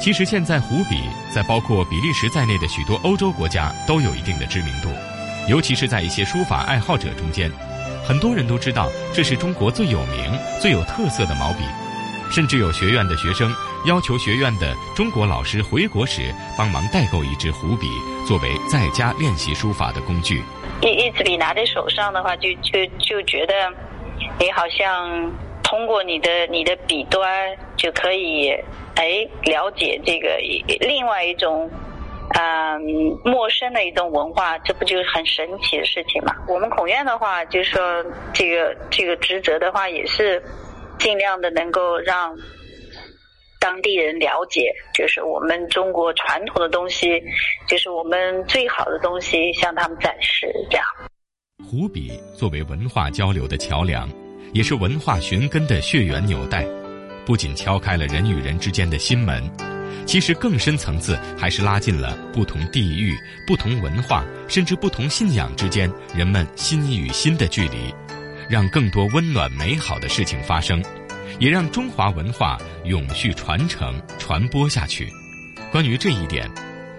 [0.00, 4.88] 其实现在湖笔在包括比利时在内的许多欧洲国家都有一定的知名度，
[5.48, 7.48] 尤其是在一些书法爱好者中间，
[8.04, 11.62] 很多人都知道这是中国最有名、最有特色的毛笔。
[12.34, 13.48] 甚至有学院的学生
[13.86, 17.86] 要求学院的中国老师回国时帮忙代购一支湖笔，
[18.26, 20.42] 作为在家练习书法的工具。
[20.82, 23.54] 一一支笔拿在手上的话，就就就觉得
[24.40, 25.30] 你好像
[25.62, 28.50] 通过你的你的笔端就可以
[28.96, 30.36] 哎了解这个
[30.80, 31.70] 另外一种
[32.36, 32.82] 嗯
[33.24, 36.34] 陌生的一种文化，这不就是很神奇的事情嘛？
[36.48, 40.42] 我们孔院的话，就是说这个这个职责的话也是。
[40.98, 42.36] 尽量的能够让
[43.60, 47.22] 当地人了解，就是我们中国传统的东西，
[47.66, 50.52] 就是我们最好的东西，向他们展示。
[50.70, 50.86] 这样，
[51.66, 54.08] 湖笔作为文化交流的桥梁，
[54.52, 56.66] 也是文化寻根的血缘纽带，
[57.24, 59.42] 不仅敲开了人与人之间的心门，
[60.04, 67.94] 其实更深层次还是拉近了不同地域、不同文化，甚至不同信仰之间人们心与心的距离。
[68.48, 70.82] 让更多温暖美好的事情发生，
[71.38, 75.08] 也让中华文化永续传承、传播下去。
[75.72, 76.50] 关于这一点，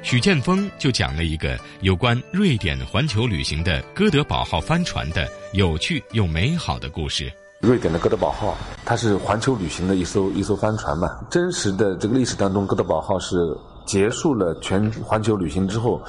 [0.02, 7.32] 许建峰就讲了一个有关瑞典环球旅行的哥德堡号帆船的有趣又美好的故事。
[7.62, 11.08] 瑞典的哥德堡号，它是环球旅行的一艘一艘帆船嘛？
[11.32, 13.38] 真实的这个历史当中，哥德堡号是
[13.86, 16.04] 结束了全环球旅行之后，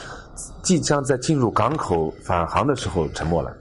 [0.62, 3.56] 即将在进入港口返航的时候沉没了。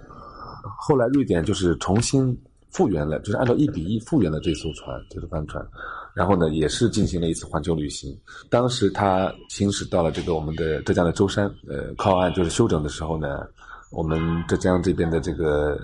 [0.78, 2.38] 后来瑞典就是重新
[2.72, 5.66] 复原了，就是按照一比一复原了这艘船，这艘帆船，
[6.14, 8.18] 然后呢，也是进行了一次环球旅行。
[8.50, 13.48] 当时他行驶到了这个我们的浙江的舟山，呃，靠岸就是休整的时候呢，
[13.92, 15.78] 我们浙江这边的这个《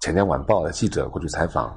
[0.00, 1.76] 钱江晚报》的记者过去采访，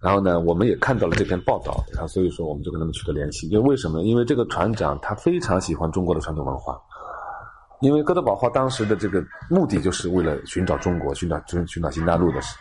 [0.00, 3.48] 然后呢，我们也看到了这篇报道，然后所以说我们就跟他们取得联系。
[3.48, 4.02] 因为为什么？
[4.02, 6.80] 因为这个船长他非常喜欢中国的传统文化。
[7.80, 12.56] 因为哥德堡号当时的这个目的就是为了寻找中国，寻找寻寻找新大陆的事，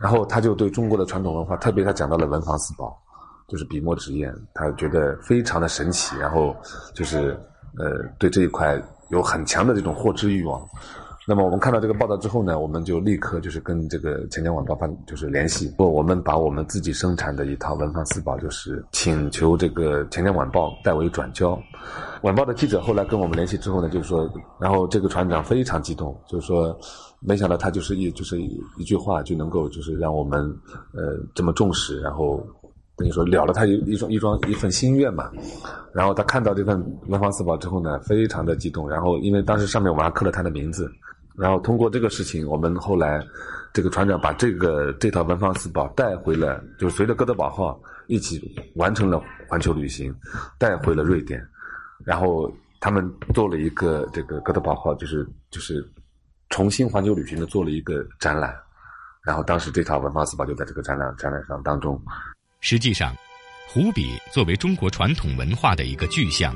[0.00, 2.94] 然后他就对中国的传统文化，特别他讲到了文房四宝，
[3.48, 6.54] 就是笔墨纸砚，他觉得非常的神奇，然后
[6.94, 7.30] 就是
[7.78, 10.60] 呃对这一块有很强的这种获知欲望。
[11.24, 21.56] 那么我们看到这个报道之后呢，我们就立刻就是跟这个《钱江晚报》办就是联系，说我们把我们自己生产的一套文房四宝，就是请求这个《钱江晚报》代为转交。
[22.22, 24.28] 晚报的记者后来跟我们联系之后呢，就是说，
[24.60, 26.76] 然后这个船长非常激动，就是说，
[27.20, 30.40] 没想到他就是一就是一句话就能够就是让我们
[30.92, 32.44] 呃这么重视，然后
[32.96, 35.30] 等于说了了他一一桩一桩一份心愿嘛。
[35.92, 38.88] 然后他看到这份文房四宝之后呢，非常的激动。
[38.88, 40.90] 然后因为当时上面我们还刻了他的名字，
[41.36, 43.24] 然后通过这个事情，我们后来
[43.72, 50.14] 这个船长把这个这套文房四宝带回了，就随着哥德堡号一起完成了环球旅行，
[50.58, 51.42] 带回了瑞典。
[52.04, 55.88] 然后他们做了一个这个哥德堡号，就是就是
[56.50, 58.54] 重新环球旅行的做了一个展览，
[59.24, 61.98] 然后当时这套文房四宝就在这个展览展览上当中。
[62.60, 63.14] 实际上，
[63.68, 66.54] 湖笔作为中国传统文化的一个具象，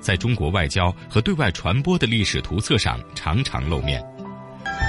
[0.00, 4.02] 在中国外交和对外传播的历史图册上常常露面。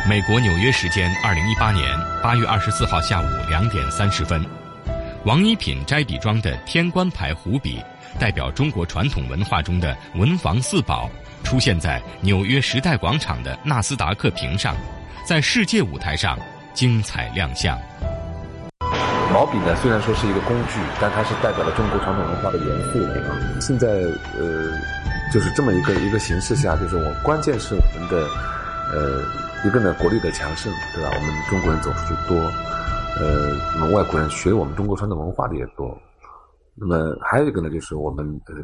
[0.07, 1.85] 美国纽约时间二零一八年
[2.21, 4.43] 八月二十四号下午两点三十分，
[5.25, 7.81] 王一品斋笔庄的天官牌湖笔。
[8.17, 11.09] 代表中国传统文化中的文房四宝，
[11.43, 14.73] 出现在纽约时代广场的纳斯达克屏上，
[15.27, 16.39] 在世界舞台上
[16.73, 17.77] 精彩亮相。
[19.33, 23.59] 毛笔呢，虽然说是一个工具，但它是代表了中国传统文化的元素。
[23.59, 24.71] 现在呃，
[25.33, 28.25] 就是这么一个一个形势下，就是我关键是我们的
[28.95, 29.21] 呃
[29.65, 31.11] 一个呢国力的强盛，对吧？
[31.13, 32.37] 我们中国人走出去多，
[33.19, 35.95] 呃，我们外国人学我们中国传统文化的也多。
[36.73, 38.55] 那么还有一个呢，就是我们呃，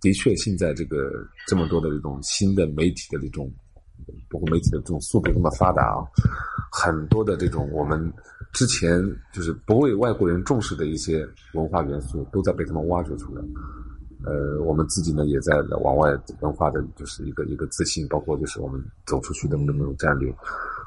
[0.00, 1.10] 的确现在这个
[1.46, 3.48] 这么多的这种新的媒体的这种，
[4.28, 6.02] 包括媒体的这种速度这么发达啊，
[6.72, 8.12] 很多的这种我们
[8.52, 13.42] 之前就是不为外国人重视的一些文化元素，都在被他们挖掘出来。
[14.26, 16.10] 呃，我们自己呢也在往外
[16.40, 20.30] 文化的就是一个一个自信，包括就是我们走出去的那么一种战略。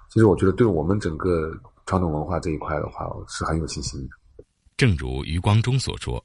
[0.10, 1.52] 其实我觉得，对我们整个
[1.86, 4.44] 传统文化这一块的话，是很有信心的。
[4.76, 6.24] 正如余光中所说，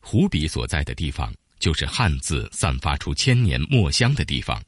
[0.00, 4.58] 湖笔所在的地方，就是汉字散发出千年墨香的地方；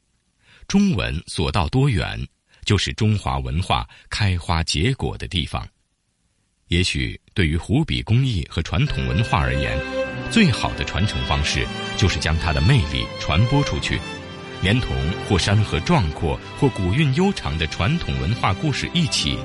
[0.67, 2.19] 中文所到多远，
[2.63, 5.67] 就是中华文化开花结果的地方。
[6.67, 9.98] 也许对于湖笔工艺和传统文化而言，
[10.31, 11.65] 最好的传承方式
[11.97, 13.99] 就是将它的魅力传播出去，
[14.61, 14.95] 连同
[15.27, 19.37] 或山河壮阔、或古韵悠长的传统文化故事一起，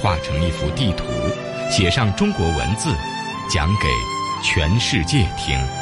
[0.00, 1.04] 画成一幅地图，
[1.70, 2.88] 写上中国文字，
[3.50, 3.88] 讲给
[4.42, 5.81] 全世界听。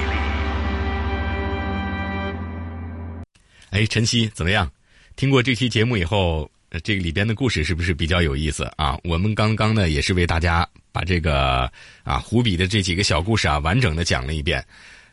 [3.71, 4.69] 哎，晨曦怎么样？
[5.15, 6.49] 听过这期节目以后，
[6.83, 8.99] 这个里边的故事是不是比较有意思啊？
[9.05, 11.71] 我们刚刚呢也是为大家把这个
[12.03, 14.61] 啊湖笔的这几个小故事啊完整的讲了一遍。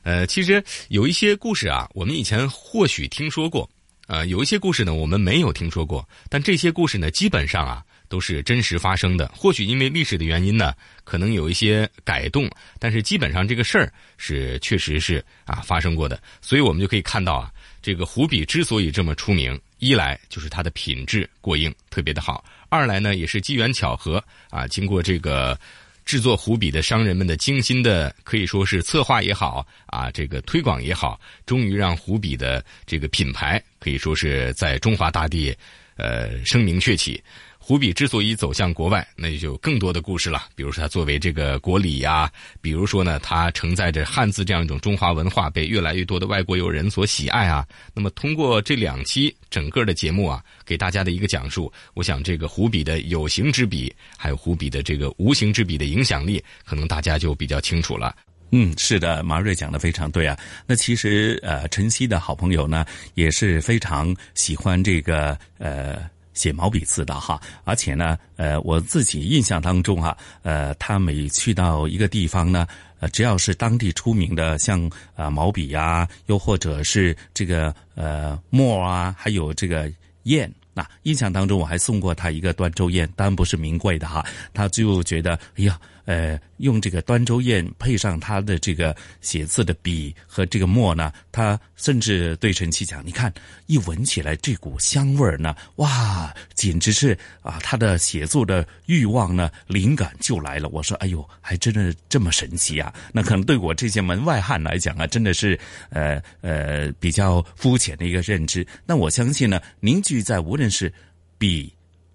[0.03, 3.71] 呃，其实有一些故事啊，我们以前或许听说过，
[4.09, 9.31] 呃，有一些故事呢我们没有听说过，但这些故事呢基本上啊都是真实发生的。
[9.37, 12.51] 或许因为历史的原因呢，可能有一些改动，
[12.81, 16.21] 但是基本上这个事儿是确实是啊发生过的。
[16.41, 17.53] 所以我们就可以看到啊。
[17.81, 25.59] 这个湖笔之所以这么出名，一来就是它的品质过硬，特别的好；二来呢，也是机缘巧合啊，经过这个
[26.05, 35.55] 制作湖笔的商人们的精心的，可以说是策划也好啊，这个推广也好，终于让湖笔的这个品牌可以说是在中华大地，
[35.97, 37.23] 呃，声名鹊起。
[37.69, 40.47] 湖笔之所以走向国外，那就更多的故事了。
[40.55, 47.69] 比如说，它作为这个国礼呀，比如说呢，它承载着汉字这样一种中华文化，被越来越多的外国友人所喜爱啊。
[47.93, 58.17] 那么，通过这两期整个的节目啊，给大家的一个讲述，我想这个湖笔的有形之笔，还有湖笔的这个无形之笔的影响力，可能大家就比较清楚了。
[58.51, 60.35] 嗯，是的，马瑞讲的非常对啊。
[60.67, 66.09] 那其实呃，晨曦的好朋友呢，也是非常喜欢这个呃。
[66.39, 72.65] 写毛笔字的哈，而且呢，呃，我自己印象当中啊，呃，他每去到一个地方呢，
[73.01, 79.91] 呃，只要是当地出名的，像啊毛笔呀，又或者是这个呃墨啊，还有这个
[80.23, 84.25] 砚，那印象当中我还送过他一个端州砚，当然不是名贵的哈，
[84.55, 85.77] 他就觉得哎呀。
[86.09, 93.31] 呃，用这个端州砚配上他的这个写字的笔和这个墨呢，他甚至对陈曦讲：“你看，
[93.67, 108.67] 一闻起来这股香味呢，哇，简直是啊，他的写作的欲望呢，灵感就来了。”我说：“哎呦，还真的这么神奇啊！”那可能对我这些门外汉来讲啊，真的是呃呃比较肤浅的一个认知。
[108.87, 110.91] 那我相信呢，凝聚在无论是
[111.37, 111.71] 笔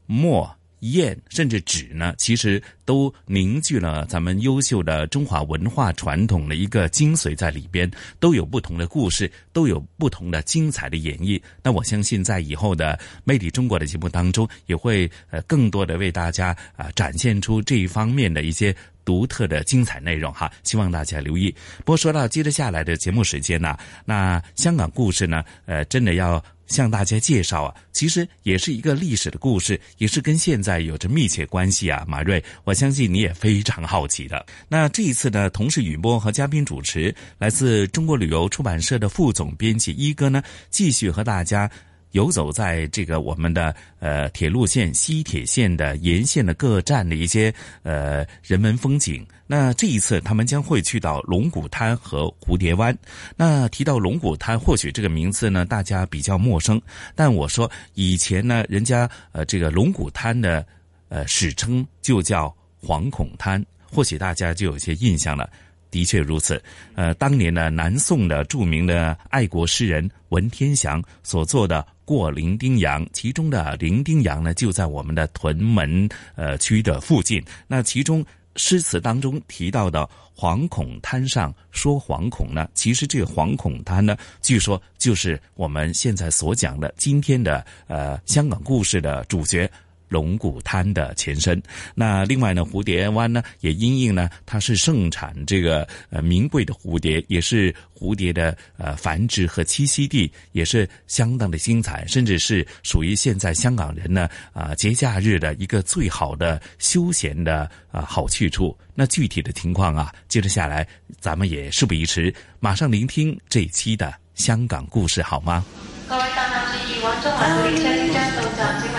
[0.08, 0.52] 墨。
[0.92, 11.42] 砚甚至纸呢，其实都凝聚了咱们优秀的中华文化传统的一个精髓在里边，都有不同的故事，都有不同的精彩的演绎。
[11.64, 18.76] 那我相信，在以后的《魅力中国》的节目当中，也会呃更多的为大家啊展现出这一方面的一些
[19.06, 20.52] 独特的精彩内容哈。
[20.64, 21.54] 希望大家留意。
[21.80, 26.44] 不过说到接着下来的节目时间呢，那香港故事呢，呃，真的要。
[26.66, 32.04] 向大家介绍啊，其实也是一个历史的故事，也是跟现在有着密切关系啊。
[32.08, 34.44] 马瑞，我相信你也非常好奇的。
[34.70, 41.70] 那这一次呢，同事雨波和嘉宾主持来自中国旅游出版社的副总编辑一哥呢，继续和大家
[42.14, 47.54] 游走在这个我们的呃铁路线、西铁线的沿线的各站的一些
[47.84, 49.24] 呃人文风景。
[49.46, 52.98] 那这一次他们将会去到龙骨滩和蝴蝶湾。
[53.36, 56.82] 那提到龙骨滩，或许这个名字呢大家比较陌生，
[57.14, 60.66] 但我说以前呢，人家呃这个龙骨滩的
[61.10, 65.50] 呃史称就叫惶恐滩，或许大家就有些印象了。
[65.92, 66.60] 的确如此，
[66.96, 77.44] 呃，当年呢，南宋的著名的爱国诗人文天祥所做的《过伶仃洋》，其中的伶仃洋呢，就在我们的屯门呃区的附近。
[77.68, 78.26] 那其中
[78.56, 89.70] 诗词当中提到的“惶恐滩上说惶恐”呢，其实这个惶恐滩呢，据说就是我们现在所讲的今天的呃香港故事的主角。
[90.14, 91.60] 龙骨滩的前身。
[91.96, 108.78] 那另外呢，蝴蝶湾呢，也因应呢，它是盛产这个呃名贵的蝴蝶，也是蝴蝶的呃繁殖和栖息地，也是相当的精彩，甚至是属于现在香港人呢啊节假日的一个最好的休闲的啊好去处。
[108.94, 110.88] 那具体的情况啊，接着下来
[111.20, 115.66] 咱们也事不宜迟，马上聆听这一期的香港故事，好吗？
[116.08, 118.93] 各位乘客注意，往中环列车即将到，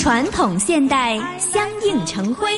[0.00, 2.48] 传统现代相映成辉，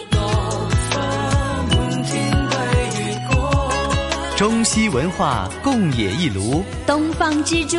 [4.37, 7.77] 中西文化共冶一炉，东方之珠，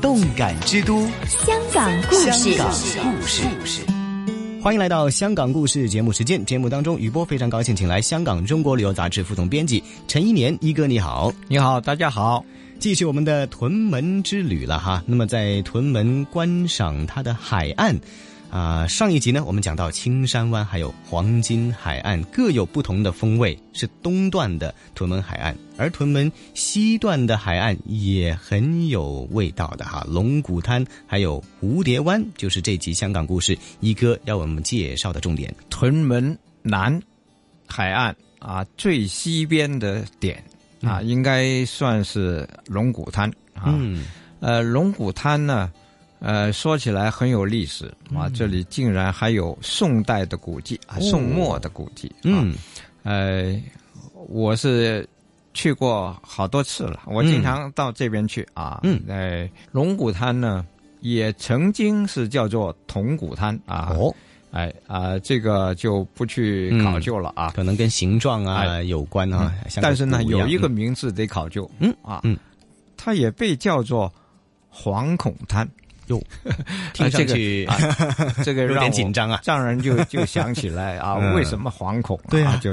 [0.00, 2.54] 动感之都，香港故事。
[2.54, 3.26] 香港故
[3.66, 3.82] 事，
[4.62, 6.42] 欢迎来到香港故事节目时间。
[6.46, 12.42] 节目当中，雨波非常高兴，请来香港中国旅游杂志副总编辑陈一年一哥，你好，你好，大家好，
[12.78, 15.02] 继续我们的屯门之旅了哈。
[15.04, 17.94] 那么在屯门观赏它的海岸。
[18.52, 30.06] 啊，上一集呢，我们讲到青山湾还有黄金海岸各有不同的风味，是东段的屯门海岸，而屯门西段的海岸也很有味道的哈。
[30.06, 35.54] 龙骨滩还有蝴蝶湾，就是这集香港故事一哥要我们介绍的重点。
[35.70, 37.00] 屯门南
[37.66, 40.44] 海岸啊，最西边的点
[40.82, 43.74] 啊，应该算是龙骨滩啊。
[44.40, 45.72] 呃，龙骨滩呢。
[46.22, 52.10] 呃，说起来很有历史啊，这里竟然还有宋代的古迹啊，宋末的古迹。
[52.22, 52.54] 嗯，
[53.02, 53.60] 呃，
[54.28, 55.04] 我是
[55.52, 58.78] 去过好多次了，我经常到这边去啊。
[58.84, 60.64] 嗯，在龙骨滩呢，
[61.00, 63.92] 也曾经是叫做铜鼓滩啊。
[63.98, 64.14] 哦，
[64.52, 69.52] 哎啊，这个就不去考究了啊，可能跟形状啊有关啊。
[69.80, 71.68] 但是呢，有一个名字得考究。
[71.80, 72.38] 嗯啊，嗯，
[72.96, 74.12] 它也被叫做
[74.72, 75.68] 惶恐滩。
[76.12, 76.22] 哟，
[76.92, 77.66] 听上去
[78.44, 82.18] 这个 有点紧张啊， 让人就就想起来啊，为什么惶恐？
[82.28, 82.72] 对啊，就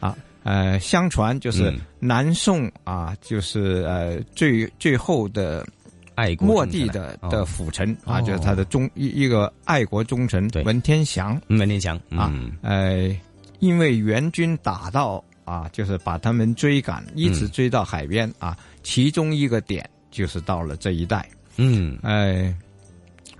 [0.00, 5.66] 啊呃，相传就是南宋啊，就是呃最最后的
[6.14, 12.32] 爱国末帝的的辅臣啊，就是他的忠一一个爱国忠臣文天祥，文天祥啊，
[12.62, 13.10] 呃，
[13.58, 22.54] 因为援军打到啊，就是把他们追赶，一直追到海边啊，其中一个点就是到了这一带，嗯，哎。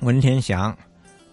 [0.00, 0.76] 文天祥，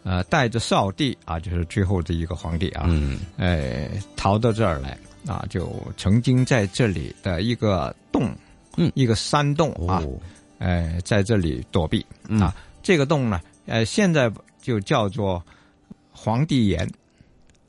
[0.03, 4.97] 呃，带着少帝啊，就是最后的一个皇帝啊，嗯，呃，逃到这儿来
[5.28, 8.30] 啊，就曾经在这里的一个洞，
[8.78, 10.01] 嗯，一个山洞啊，
[10.59, 12.05] 呃，在这里躲避
[12.39, 12.55] 啊。
[12.82, 15.43] 这个洞呢，呃，现在就叫做
[16.11, 16.89] 皇帝岩，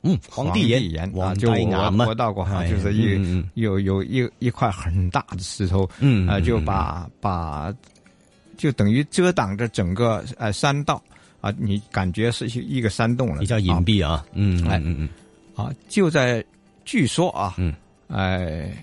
[0.03, 7.73] 嗯，皇帝岩啊，就我我到过哈，就是一有有一一块很大的石头，嗯，啊，就把把。
[8.57, 11.01] 就等于遮挡着整个呃山道。
[11.41, 15.09] 啊，你感觉是一个山洞了，比较隐蔽啊，嗯，哎，嗯嗯，
[15.53, 16.43] 啊，就在
[16.85, 17.71] 据说啊，嗯，
[18.07, 18.75] 哎，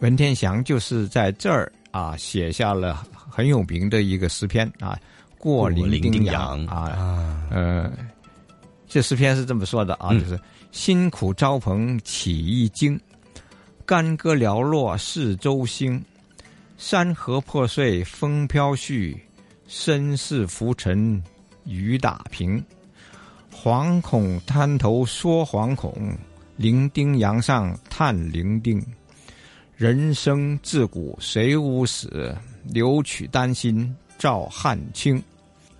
[0.00, 4.98] 文天祥就是在这儿啊写下了很有名的一个诗篇啊，
[5.38, 7.90] 《过零丁洋》啊，呃，
[8.86, 10.38] 这诗篇是这么说的啊，就是
[10.72, 13.00] 辛苦招朋起一经，
[13.86, 16.04] 干戈寥落四周星。
[16.78, 19.18] 山河破碎风飘絮，
[19.66, 21.20] 身世浮沉
[21.64, 22.64] 雨打萍。
[23.52, 26.16] 惶恐滩头说惶恐，
[26.56, 28.80] 零丁洋上叹零丁。
[29.76, 32.32] 人生自古谁无死？
[32.62, 35.20] 留取丹心照汗青。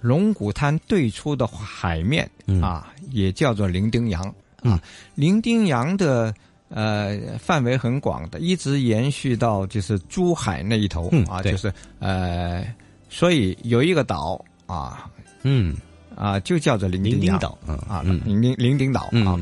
[0.00, 2.28] 龙骨滩对出的海面
[2.60, 4.34] 啊，也叫做零丁洋
[4.64, 4.82] 啊。
[5.14, 6.34] 零丁洋的。
[6.68, 12.66] 呃，范围很广的，一直延续到就是珠海那一头啊，就是呃，
[13.08, 15.10] 所以有一个岛啊，
[15.42, 15.76] 嗯。
[16.16, 17.56] 啊，就叫做伶仃岛
[17.86, 19.38] 啊，伶仃伶仃岛啊。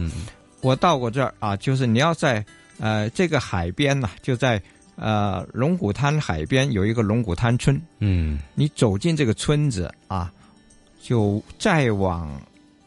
[0.60, 2.44] 我到过这儿啊，就是你要在
[2.78, 4.60] 呃这个海边呢，就在
[4.96, 10.30] 呃龙骨滩海边有一个龙骨滩村，嗯，你走进这个村子啊，
[11.00, 12.38] 就再往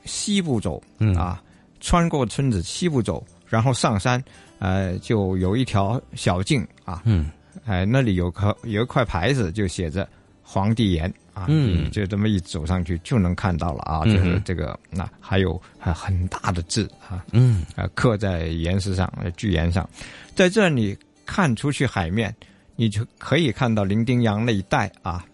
[0.06, 1.16] 西部走，嗯。
[1.16, 1.42] 啊，
[1.80, 4.24] 穿过村子西部走，然后上山，
[4.60, 7.30] 呃，就有一条小径啊，嗯，
[7.66, 10.08] 哎、那里有个有一块牌子，就写着
[10.43, 11.89] 皇帝岩啊，嗯。
[11.91, 14.16] 就这么一走上去就能看到了啊，嗯。
[14.16, 19.89] 就是这个那还有还很大的字啊，嗯，呃，刻在岩石上，呃巨岩上，
[20.36, 20.95] 在这里
[21.26, 22.34] 看出去海面，
[22.76, 25.26] 你就可以看到伶仃洋那一带啊，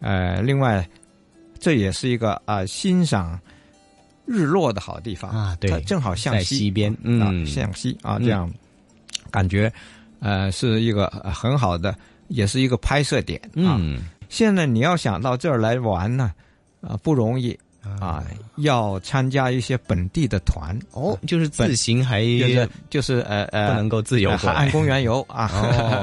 [0.00, 0.88] 呃，另外
[1.58, 3.38] 这也是一个啊、欣赏
[4.28, 6.96] 日落的好地方啊对它正好向西西边啊
[7.32, 7.46] 嗯。
[7.46, 8.24] 向西啊，嗯。
[8.24, 8.50] 这样
[9.30, 9.72] 感觉
[10.20, 11.94] 呃是一个呃很好的，
[12.28, 13.76] 也是一个拍摄点啊。
[13.78, 16.32] 嗯现在你要想到这儿来玩呢，
[16.82, 17.58] 啊、不容易
[17.98, 18.22] 啊，
[18.56, 25.48] 要参加一些本地的团哦，就是自行还就是就是呃呃，不能够自由海岸公园游 啊，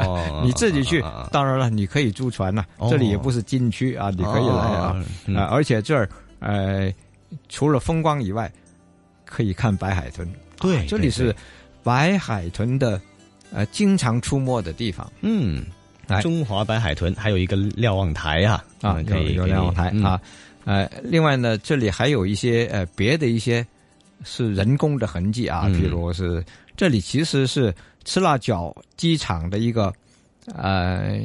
[0.07, 1.03] 哦你自己去。
[1.31, 4.95] 当然了，你可以租船呐、哦这里也不是禁区啊，你可以来啊
[5.37, 6.09] 啊，而且这儿
[6.39, 6.91] 呃，
[7.49, 8.51] 除了风光以外，
[9.25, 10.27] 可以看白海豚。
[10.59, 11.35] 对这里是
[11.83, 12.99] 白海豚的
[13.51, 15.11] 呃经常出没的地方。
[15.21, 15.65] 嗯，
[16.21, 20.21] 中华白海豚还有一个瞭望台啊，啊，有有瞭望台嗯啊，
[20.63, 23.65] 呃，另外呢，这里还有一些呃别的一些
[24.23, 26.43] 是人工的痕迹啊，嗯比如是
[26.77, 27.73] 这里其实是
[28.03, 29.93] 赤腊角机场的一个
[30.53, 31.19] 呃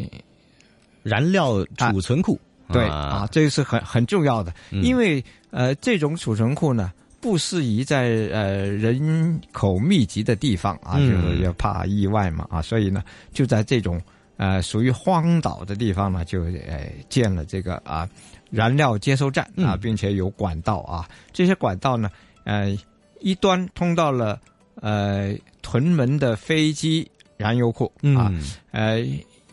[1.02, 2.38] 燃料储存库。
[2.72, 2.96] 对啊。
[2.96, 4.82] 啊，这个是很很重要的，嗯。
[4.82, 6.92] 因为呃这种储存库呢。
[7.22, 11.10] 不适宜在呃人口密集的地方啊，嗯。
[11.10, 14.00] 就是要怕意外嘛啊，所以呢，就在这种
[14.38, 18.08] 呃属于荒岛的地方呢，就呃建了这个啊
[18.50, 19.80] 燃料接收站啊，嗯。
[19.80, 22.08] 并且有管道啊，这些管道呢，
[22.44, 22.74] 呃
[23.20, 24.40] 一端通到了
[24.76, 27.06] 呃屯门的飞机
[27.36, 27.84] 燃油库
[28.16, 28.42] 啊，嗯。
[28.70, 28.98] 呃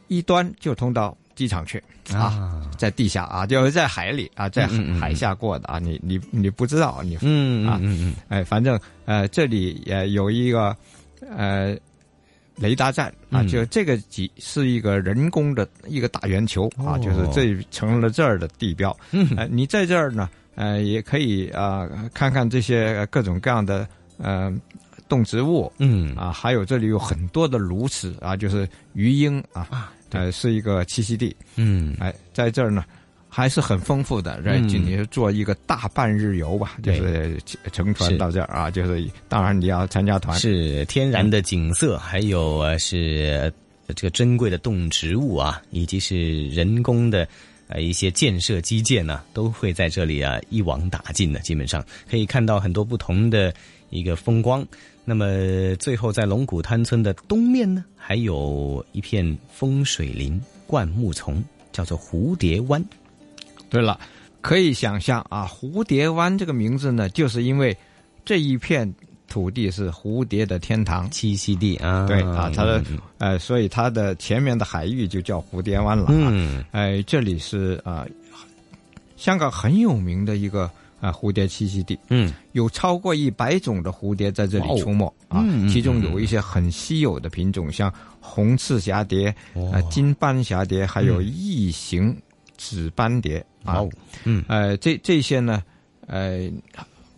[0.08, 1.82] 一端就通到机场去
[2.12, 4.68] 啊，啊在地下啊，就是在海里啊，在
[5.00, 8.16] 海下过的啊，你你你不知道你啊嗯嗯嗯。
[8.28, 10.76] 哎，反正呃，这里也有一个
[11.30, 11.78] 呃
[12.56, 13.48] 雷达站啊，嗯。
[13.48, 17.00] 就这个几是一个人工的一个大圆球啊，哦。
[17.04, 18.98] 就是这成了这儿的地标。
[19.12, 19.30] 嗯。
[19.38, 24.52] 呃，你在这儿呢，呃，也可以啊、看看这些各种各样的呃
[25.08, 26.16] 动植物，嗯。
[26.16, 31.36] 啊，还有这里有很多的鸬鹚啊，就是鱼鹰啊，呃，是一个栖息地。
[31.56, 32.84] 嗯，哎，在这儿呢。
[33.30, 37.38] 还是很丰富的，嗯今年做一个大半日游吧，就是
[37.72, 43.52] 乘船到这儿啊，就是当然你要参加团，是天然的景色，还有呃是
[43.88, 47.28] 呃这个珍贵的动植物啊，以及是人工的
[47.68, 51.40] 呃一些建设基建呢、都会在这里啊一网打尽的。
[51.42, 53.54] 基本上可以看到很多不同的
[53.90, 54.66] 一个风光。
[55.10, 55.26] 那么
[55.78, 61.42] 最后在龙骨滩村的东面呢，还有一片风水林灌木丛，
[61.72, 62.84] 叫做蝴蝶湾。
[63.70, 63.98] 对了，
[64.42, 67.76] 可以想象啊，蝴蝶湾这个名字呢，就是因为
[68.26, 68.94] 这一片
[69.30, 72.06] 土地是蝴蝶的天堂、栖息地啊。
[72.06, 76.28] 对啊，它的嗯呃，所以它的前面的海域就叫蝴蝶湾了啊。
[76.30, 78.06] 嗯哎，这里是啊、
[79.16, 80.70] 香港很有名的一个
[81.00, 81.98] 啊、蝴蝶栖息地。
[82.10, 89.34] 嗯，有超过一百种的蝴蝶在这里出没啊，其中有一些很稀有的品种，像红翅蛱蝶、
[89.72, 92.16] 啊、金斑蛱蝶，还有异形
[92.58, 93.76] 紫斑蝶啊。
[93.80, 93.90] 哦，
[94.24, 94.44] 嗯。
[94.48, 95.64] 呃，这这些呢，
[96.08, 96.50] 呃，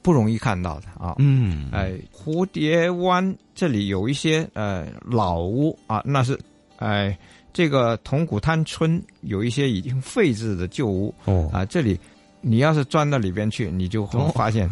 [0.01, 1.69] 不容易看到的啊，嗯。
[1.71, 6.37] 哎、蝴蝶湾这里有一些呃老屋啊，那是
[6.77, 7.17] 哎、
[7.51, 11.49] 这个铜鼓滩村有一些已经废置的旧屋哦。
[11.53, 11.99] 啊，这里
[12.41, 14.69] 你要是钻到里边去，你就会哦发现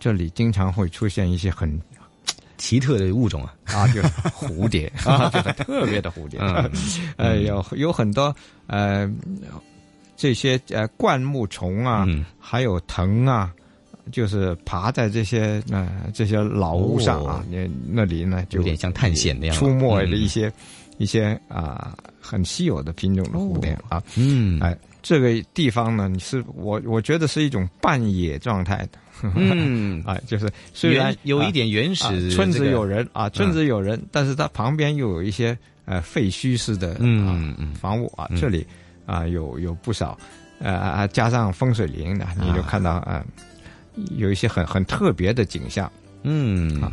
[0.00, 1.80] 这里经常会出现一些很
[2.56, 3.54] 奇特的物种啊。
[3.66, 6.70] 啊，就是蝴蝶 啊，就是特别的蝴蝶，嗯。
[7.16, 8.34] 呃，有有很多
[8.66, 9.10] 呃
[10.16, 12.24] 这些呃灌木丛啊，嗯。
[12.38, 13.52] 还有藤啊。
[14.10, 20.18] 就是爬在这些呃这些老屋上啊哦，那、那里呢就有点像探险那样出没的嗯。
[20.18, 20.52] 一些、
[20.98, 24.02] 一些啊、很稀有的品种的蝴蝶、啊。
[24.16, 24.58] 嗯。
[24.58, 28.98] 哎，这个地方呢，你是我我觉得是一种半野状态的。
[29.34, 30.02] 嗯。
[30.06, 38.40] 啊，就是虽然有一点原始啊村子这个有人啊，村子有人，但是它旁边又有一些呃废墟式的嗯啊房屋啊，嗯。
[38.40, 38.66] 这里
[39.04, 40.16] 啊有有不少
[40.60, 43.24] 呃啊加上风水林的，你就看到啊
[44.16, 45.90] 有一些很很特别的景象。
[46.22, 46.80] 嗯。
[46.80, 46.92] 啊，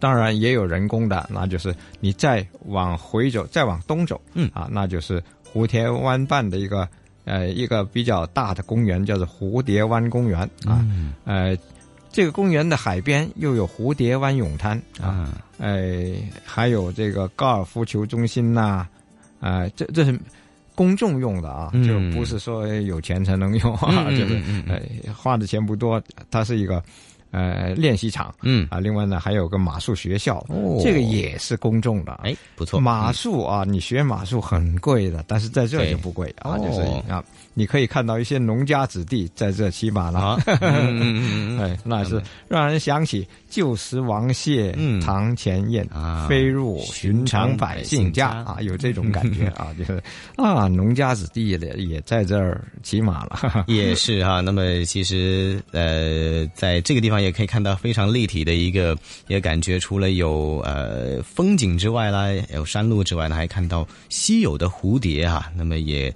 [0.00, 4.50] 当然也有人工的，那就是你再往回走，再往东走，嗯。
[4.52, 6.88] 啊，那就是蝴蝶湾畔的一个
[7.24, 11.14] 呃一个比较大的公园，叫做蝴蝶湾公园啊，嗯。
[11.24, 11.56] 呃，
[12.12, 16.14] 这个公园的海边又有蝴蝶湾泳滩啊，呃，
[16.44, 18.86] 还有这个高尔夫球中心呐、
[19.40, 20.18] 啊，这这是
[20.74, 24.80] 公众用的啊，就不是说有钱才能用啊，就是呃
[25.12, 26.82] 花的钱不多，它是一个。
[27.34, 28.68] 呃，练习场，嗯。
[28.70, 30.80] 啊，另外呢还有个马术学校，哦。
[30.80, 32.78] 这个也是公众的，哎，不错。
[32.78, 36.80] 马术啊，你学马术很贵的，但是在这就不贵啊，就是
[37.10, 37.24] 啊，
[37.54, 44.70] 你可以看到一些农家子弟在这骑马了， 哎，那是让人想起旧时王谢
[45.02, 45.88] 堂前燕，
[46.28, 50.02] 飞入寻常百姓家啊，有这种感觉啊，就是
[50.36, 54.40] 啊，农家子弟也也在这儿骑马了， 也是哈。
[54.40, 57.14] 那么其实呃，在这个地方。
[57.24, 58.94] 也可以看到非常立体的一个，
[59.28, 65.50] 也感觉除了有呃风景之外啦，有山路之外呢，还看到稀有的蝴蝶啊。
[65.56, 66.12] 那么也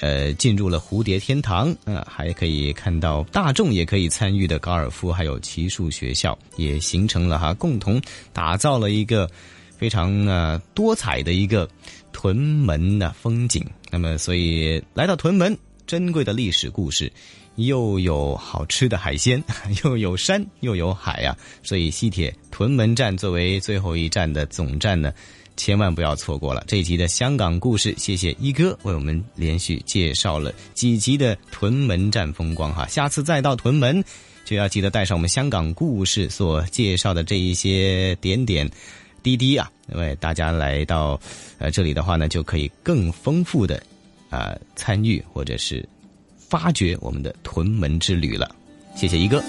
[0.00, 8.00] 呃进入了蝴蝶天堂，嗯，还可以看到大众也可以参与的高尔夫还有骑术学校，也形成了哈，共同
[8.32, 9.30] 打造了一个
[9.76, 11.68] 非常呃多彩的一个
[12.12, 13.64] 屯门的风景。
[13.90, 17.12] 那么所以来到屯门，珍贵的历史故事。
[17.56, 19.42] 又有好吃的海鲜，
[19.84, 21.36] 又有山，又有海啊！
[21.62, 25.12] 所以西铁屯门站作为最后一站的总站呢，
[25.56, 27.94] 千万不要错过了这一集的香港故事。
[27.96, 34.04] 谢谢一哥为我们连续介绍了几集的屯门站风光哈，下次再到屯门
[34.44, 38.70] 就要记得带上我们香港故事所介绍的这一些点点
[39.22, 41.18] 滴滴啊，因为大家来到
[41.58, 43.82] 呃这里的话呢，就可以更丰富的
[44.28, 45.88] 啊参与或者是。
[46.48, 48.48] 发掘我们的屯门之旅了，
[48.94, 49.42] 谢谢一哥。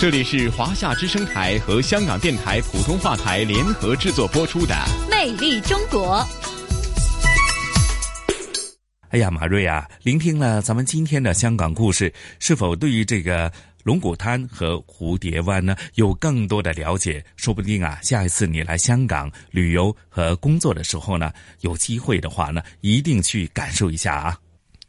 [0.00, 4.74] 这里是华夏之声台和香港电台普通话台联合制作播出的
[5.10, 6.16] 《魅力中国》。
[9.10, 13.52] 哎呀，马瑞啊，聆听了咱们今天的香港故事，是否对于这个？
[13.88, 21.32] 龙骨滩和蝴蝶湾呢，有更多的了解，说不定啊，下一次你来香港旅游和工作的时候呢，
[21.62, 24.38] 有机会的话呢，一定去感受一下啊。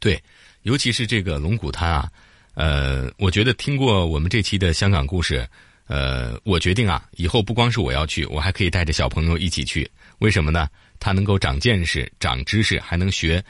[0.00, 0.22] 对，
[0.64, 2.10] 尤其是这个龙骨滩啊，
[2.52, 5.48] 呃，我觉得听过我们这期的香港故事，
[5.86, 9.90] 呃，我决定啊，以后不光是我要去，我还可以带着小朋友一起去。
[10.18, 10.68] 为什么呢？
[10.98, 13.42] 它能够长见识、长知识，还能学。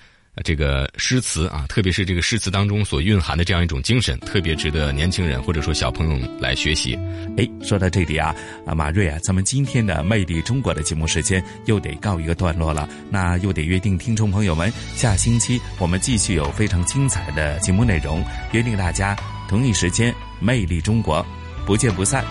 [0.43, 6.99] 这个诗词啊，特别是这个诗词当中所蕴含的这样一种精神，特别值得年轻人或者说小朋友来学习。
[7.37, 8.35] 哎，说到这里啊，
[8.67, 19.15] 啊马瑞啊，咱们今天的《魅力中国》的节目时间又得告一个段落了，那又得约定听众朋友们，下星期我们继续有非常精彩的节目内容，约定大家
[19.49, 20.11] 同一时间
[20.41, 21.23] 《魅力中国》，
[21.67, 22.25] 不见不散，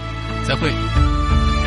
[0.48, 1.29] 再会。